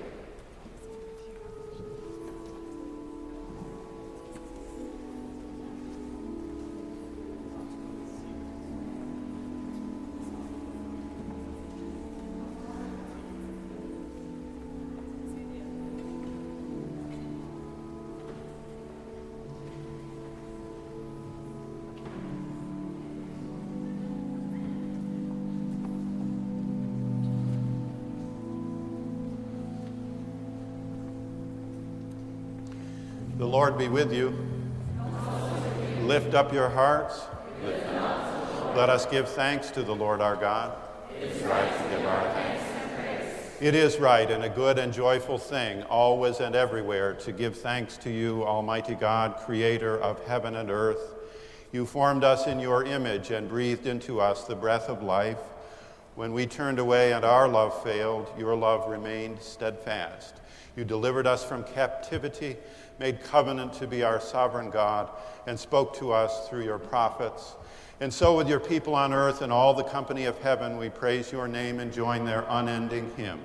Lord 33.74 33.86
be 33.86 33.90
with 33.90 34.14
you. 34.14 34.38
Lift 36.02 36.36
up 36.36 36.54
your 36.54 36.70
hearts. 36.70 37.22
Let 38.76 38.92
us 38.92 39.08
give 39.08 39.28
thanks 39.30 39.72
to 39.72 39.82
the 39.82 39.96
Lord 39.96 40.22
our 40.22 40.36
God. 40.36 40.78
It 41.20 41.24
is 41.32 41.42
right 41.42 41.78
to 41.78 41.90
give 41.90 42.06
our 42.06 42.22
thanks. 42.34 42.64
It 43.60 43.74
is 43.74 43.98
right 43.98 44.30
and 44.30 44.44
a 44.44 44.50
good 44.50 44.78
and 44.78 44.94
joyful 44.94 45.40
thing, 45.40 45.82
always 45.84 46.40
and 46.40 46.56
everywhere, 46.56 47.16
to 47.16 47.32
give 47.32 47.58
thanks 47.58 47.98
to 47.98 48.12
you, 48.12 48.44
Almighty 48.44 48.94
God, 48.94 49.38
creator 49.38 50.00
of 50.00 50.24
heaven 50.28 50.56
and 50.56 50.70
earth. 50.70 51.16
You 51.72 51.88
formed 51.88 52.24
us 52.24 52.46
in 52.46 52.60
your 52.60 52.84
image 52.84 53.32
and 53.32 53.50
breathed 53.50 53.88
into 53.88 54.22
us 54.22 54.44
the 54.44 54.56
breath 54.56 54.88
of 54.88 55.02
life. 55.02 55.40
When 56.14 56.32
we 56.32 56.46
turned 56.46 56.78
away 56.78 57.14
and 57.14 57.26
our 57.26 57.48
love 57.48 57.82
failed, 57.82 58.32
your 58.38 58.56
love 58.56 58.88
remained 58.88 59.42
steadfast. 59.42 60.36
You 60.76 60.84
delivered 60.84 61.28
us 61.28 61.44
from 61.44 61.64
captivity, 61.64 62.58
made 63.00 63.24
covenant 63.24 63.74
to 63.74 63.88
be 63.88 64.04
our 64.04 64.20
sovereign 64.20 64.70
God, 64.70 65.10
and 65.48 65.60
spoke 65.60 65.96
to 65.98 66.12
us 66.12 66.48
through 66.48 66.64
your 66.64 66.80
prophets. 66.80 67.56
And 68.00 68.14
so, 68.14 68.36
with 68.36 68.50
your 68.50 68.60
people 68.60 68.96
on 68.96 69.14
earth 69.14 69.42
and 69.42 69.52
all 69.52 69.74
the 69.74 69.84
company 69.84 70.26
of 70.26 70.38
heaven, 70.42 70.78
we 70.78 70.90
praise 70.90 71.32
your 71.32 71.48
name 71.48 71.80
and 71.80 71.94
join 71.94 72.26
their 72.26 72.46
unending 72.50 73.12
hymn. 73.16 73.40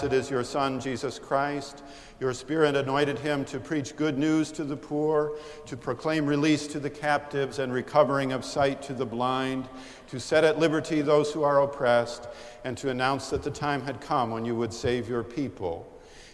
Blessed 0.00 0.14
is 0.14 0.30
your 0.30 0.44
Son, 0.44 0.80
Jesus 0.80 1.18
Christ. 1.18 1.82
Your 2.20 2.32
Spirit 2.32 2.74
anointed 2.74 3.18
him 3.18 3.44
to 3.46 3.60
preach 3.60 3.96
good 3.96 4.16
news 4.16 4.50
to 4.52 4.64
the 4.64 4.76
poor, 4.76 5.36
to 5.66 5.76
proclaim 5.76 6.24
release 6.24 6.66
to 6.68 6.80
the 6.80 6.88
captives 6.88 7.58
and 7.58 7.70
recovering 7.70 8.32
of 8.32 8.42
sight 8.42 8.80
to 8.84 8.94
the 8.94 9.04
blind, 9.04 9.68
to 10.08 10.18
set 10.18 10.42
at 10.42 10.58
liberty 10.58 11.02
those 11.02 11.32
who 11.32 11.42
are 11.42 11.60
oppressed, 11.60 12.28
and 12.64 12.78
to 12.78 12.88
announce 12.88 13.28
that 13.28 13.42
the 13.42 13.50
time 13.50 13.82
had 13.82 14.00
come 14.00 14.30
when 14.30 14.46
you 14.46 14.54
would 14.54 14.72
save 14.72 15.06
your 15.06 15.22
people. 15.22 15.86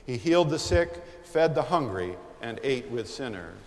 He 0.07 0.17
healed 0.17 0.51
the 0.51 0.61
sick, 0.61 1.03
fed 1.25 1.57
the 1.57 1.63
hungry, 1.63 2.15
and 2.43 2.61
ate 2.63 2.89
with 2.89 3.11
sinners. 3.11 3.59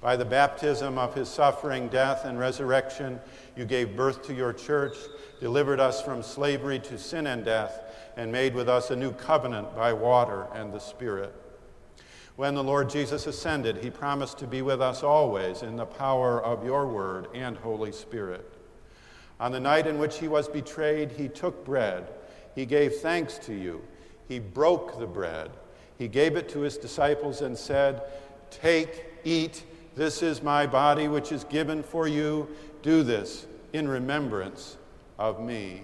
By 0.00 0.16
the 0.16 0.24
baptism 0.24 0.96
of 0.96 1.14
his 1.14 1.28
suffering, 1.28 1.88
death, 1.88 2.24
and 2.24 2.38
resurrection, 2.38 3.20
you 3.54 3.66
gave 3.66 3.96
birth 3.96 4.22
to 4.28 4.34
your 4.34 4.54
church, 4.54 4.96
delivered 5.40 5.80
us 5.80 6.00
from 6.00 6.22
slavery 6.22 6.78
to 6.78 6.96
sin 6.96 7.26
and 7.26 7.44
death 7.44 7.83
and 8.16 8.30
made 8.30 8.54
with 8.54 8.68
us 8.68 8.90
a 8.90 8.96
new 8.96 9.12
covenant 9.12 9.74
by 9.74 9.92
water 9.92 10.46
and 10.54 10.72
the 10.72 10.78
Spirit. 10.78 11.34
When 12.36 12.54
the 12.54 12.64
Lord 12.64 12.90
Jesus 12.90 13.26
ascended, 13.26 13.76
he 13.76 13.90
promised 13.90 14.38
to 14.38 14.46
be 14.46 14.62
with 14.62 14.82
us 14.82 15.02
always 15.02 15.62
in 15.62 15.76
the 15.76 15.86
power 15.86 16.42
of 16.42 16.64
your 16.64 16.86
word 16.86 17.28
and 17.32 17.56
Holy 17.56 17.92
Spirit. 17.92 18.58
On 19.38 19.52
the 19.52 19.60
night 19.60 19.86
in 19.86 19.98
which 19.98 20.18
he 20.18 20.28
was 20.28 20.48
betrayed, 20.48 21.12
he 21.12 21.28
took 21.28 21.64
bread. 21.64 22.08
He 22.54 22.66
gave 22.66 22.96
thanks 22.96 23.38
to 23.38 23.54
you. 23.54 23.82
He 24.28 24.38
broke 24.38 24.98
the 24.98 25.06
bread. 25.06 25.50
He 25.98 26.08
gave 26.08 26.36
it 26.36 26.48
to 26.50 26.60
his 26.60 26.76
disciples 26.76 27.40
and 27.40 27.56
said, 27.56 28.02
Take, 28.50 29.04
eat. 29.24 29.64
This 29.94 30.22
is 30.22 30.42
my 30.42 30.66
body, 30.66 31.06
which 31.06 31.30
is 31.30 31.44
given 31.44 31.82
for 31.82 32.08
you. 32.08 32.48
Do 32.82 33.02
this 33.02 33.46
in 33.72 33.86
remembrance 33.86 34.76
of 35.18 35.40
me. 35.40 35.82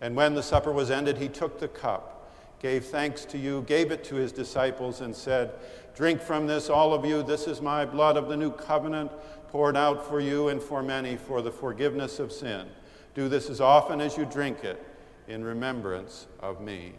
And 0.00 0.14
when 0.14 0.34
the 0.34 0.42
supper 0.42 0.72
was 0.72 0.90
ended, 0.90 1.18
he 1.18 1.28
took 1.28 1.58
the 1.58 1.68
cup, 1.68 2.30
gave 2.60 2.84
thanks 2.84 3.24
to 3.26 3.38
you, 3.38 3.62
gave 3.66 3.90
it 3.90 4.04
to 4.04 4.16
his 4.16 4.32
disciples, 4.32 5.00
and 5.00 5.14
said, 5.14 5.52
Drink 5.94 6.20
from 6.20 6.46
this, 6.46 6.68
all 6.68 6.92
of 6.92 7.04
you. 7.04 7.22
This 7.22 7.46
is 7.46 7.62
my 7.62 7.84
blood 7.86 8.16
of 8.16 8.28
the 8.28 8.36
new 8.36 8.52
covenant, 8.52 9.10
poured 9.48 9.76
out 9.76 10.06
for 10.06 10.20
you 10.20 10.48
and 10.48 10.62
for 10.62 10.82
many 10.82 11.16
for 11.16 11.40
the 11.40 11.50
forgiveness 11.50 12.18
of 12.18 12.30
sin. 12.30 12.66
Do 13.14 13.28
this 13.28 13.48
as 13.48 13.60
often 13.62 14.02
as 14.02 14.16
you 14.16 14.26
drink 14.26 14.64
it 14.64 14.84
in 15.28 15.42
remembrance 15.42 16.26
of 16.40 16.60
me. 16.60 16.92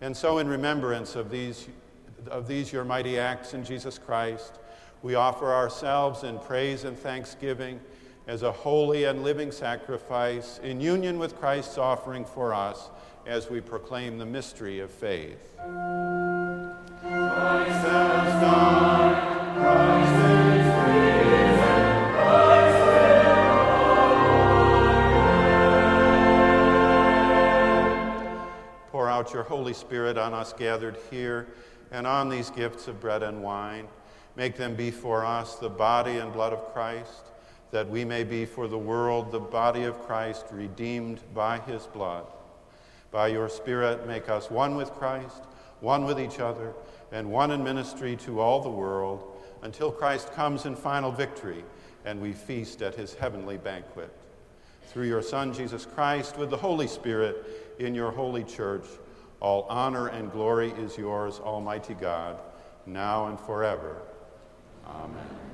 And 0.00 0.16
so, 0.16 0.38
in 0.38 0.48
remembrance 0.48 1.14
of 1.14 1.30
these, 1.30 1.68
of 2.28 2.48
these 2.48 2.72
your 2.72 2.84
mighty 2.84 3.18
acts 3.18 3.54
in 3.54 3.64
Jesus 3.64 3.98
Christ, 3.98 4.58
we 5.02 5.14
offer 5.14 5.52
ourselves 5.52 6.24
in 6.24 6.38
praise 6.40 6.84
and 6.84 6.98
thanksgiving 6.98 7.78
as 8.26 8.42
a 8.42 8.50
holy 8.50 9.04
and 9.04 9.22
living 9.22 9.52
sacrifice 9.52 10.58
in 10.62 10.80
union 10.80 11.18
with 11.18 11.38
Christ's 11.38 11.76
offering 11.76 12.24
for 12.24 12.54
us 12.54 12.88
as 13.26 13.50
we 13.50 13.60
proclaim 13.60 14.18
the 14.18 14.24
mystery 14.24 14.80
of 14.80 14.90
faith. 14.90 15.56
Pour 28.90 29.10
out 29.10 29.32
your 29.34 29.42
Holy 29.42 29.74
Spirit 29.74 30.16
on 30.16 30.32
us 30.32 30.54
gathered 30.54 30.96
here 31.10 31.48
and 31.90 32.06
on 32.06 32.30
these 32.30 32.48
gifts 32.48 32.88
of 32.88 33.00
bread 33.00 33.22
and 33.22 33.42
wine. 33.42 33.86
Make 34.34 34.56
them 34.56 34.74
be 34.74 34.90
for 34.90 35.26
us 35.26 35.56
the 35.56 35.68
body 35.68 36.16
and 36.16 36.32
blood 36.32 36.54
of 36.54 36.72
Christ 36.72 37.33
that 37.74 37.90
we 37.90 38.04
may 38.04 38.22
be 38.22 38.44
for 38.44 38.68
the 38.68 38.78
world 38.78 39.32
the 39.32 39.40
body 39.40 39.82
of 39.82 39.98
Christ, 40.02 40.46
redeemed 40.52 41.18
by 41.34 41.58
his 41.58 41.88
blood. 41.88 42.24
By 43.10 43.26
your 43.26 43.48
Spirit, 43.48 44.06
make 44.06 44.28
us 44.28 44.48
one 44.48 44.76
with 44.76 44.92
Christ, 44.92 45.42
one 45.80 46.04
with 46.04 46.20
each 46.20 46.38
other, 46.38 46.72
and 47.10 47.32
one 47.32 47.50
in 47.50 47.64
ministry 47.64 48.14
to 48.18 48.38
all 48.38 48.60
the 48.60 48.70
world, 48.70 49.42
until 49.62 49.90
Christ 49.90 50.32
comes 50.34 50.66
in 50.66 50.76
final 50.76 51.10
victory 51.10 51.64
and 52.04 52.20
we 52.20 52.32
feast 52.32 52.80
at 52.80 52.94
his 52.94 53.14
heavenly 53.14 53.56
banquet. 53.56 54.12
Through 54.86 55.08
your 55.08 55.22
Son, 55.22 55.52
Jesus 55.52 55.84
Christ, 55.84 56.38
with 56.38 56.50
the 56.50 56.56
Holy 56.56 56.86
Spirit, 56.86 57.74
in 57.80 57.92
your 57.92 58.12
holy 58.12 58.44
church, 58.44 58.86
all 59.40 59.66
honor 59.68 60.06
and 60.10 60.30
glory 60.30 60.70
is 60.78 60.96
yours, 60.96 61.40
Almighty 61.40 61.94
God, 61.94 62.40
now 62.86 63.26
and 63.26 63.40
forever. 63.40 63.96
Amen. 64.86 65.53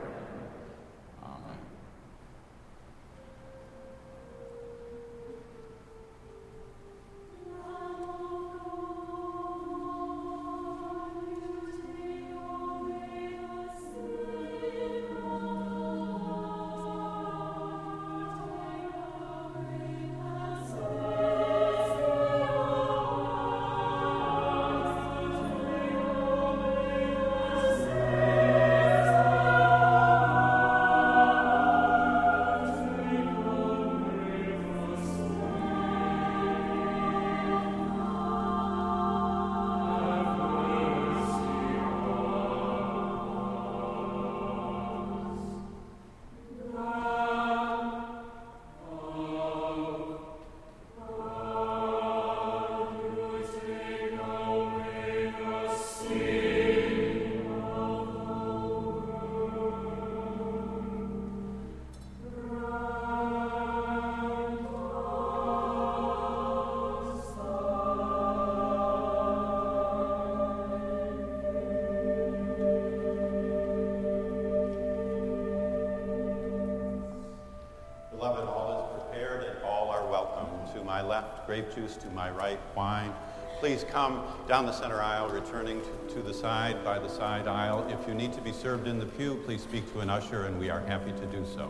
Grape 81.51 81.75
juice 81.75 81.97
to 81.97 82.09
my 82.11 82.31
right, 82.31 82.61
wine. 82.77 83.13
Please 83.59 83.83
come 83.91 84.23
down 84.47 84.65
the 84.65 84.71
center 84.71 85.01
aisle, 85.01 85.27
returning 85.27 85.81
to, 85.81 86.13
to 86.13 86.21
the 86.21 86.33
side 86.33 86.81
by 86.81 86.97
the 86.97 87.09
side 87.09 87.45
aisle. 87.45 87.85
If 87.89 88.07
you 88.07 88.13
need 88.13 88.31
to 88.35 88.41
be 88.41 88.53
served 88.53 88.87
in 88.87 88.99
the 88.99 89.05
pew, 89.05 89.35
please 89.43 89.61
speak 89.61 89.91
to 89.91 89.99
an 89.99 90.09
usher, 90.09 90.45
and 90.45 90.57
we 90.57 90.69
are 90.69 90.79
happy 90.79 91.11
to 91.11 91.25
do 91.25 91.45
so. 91.53 91.69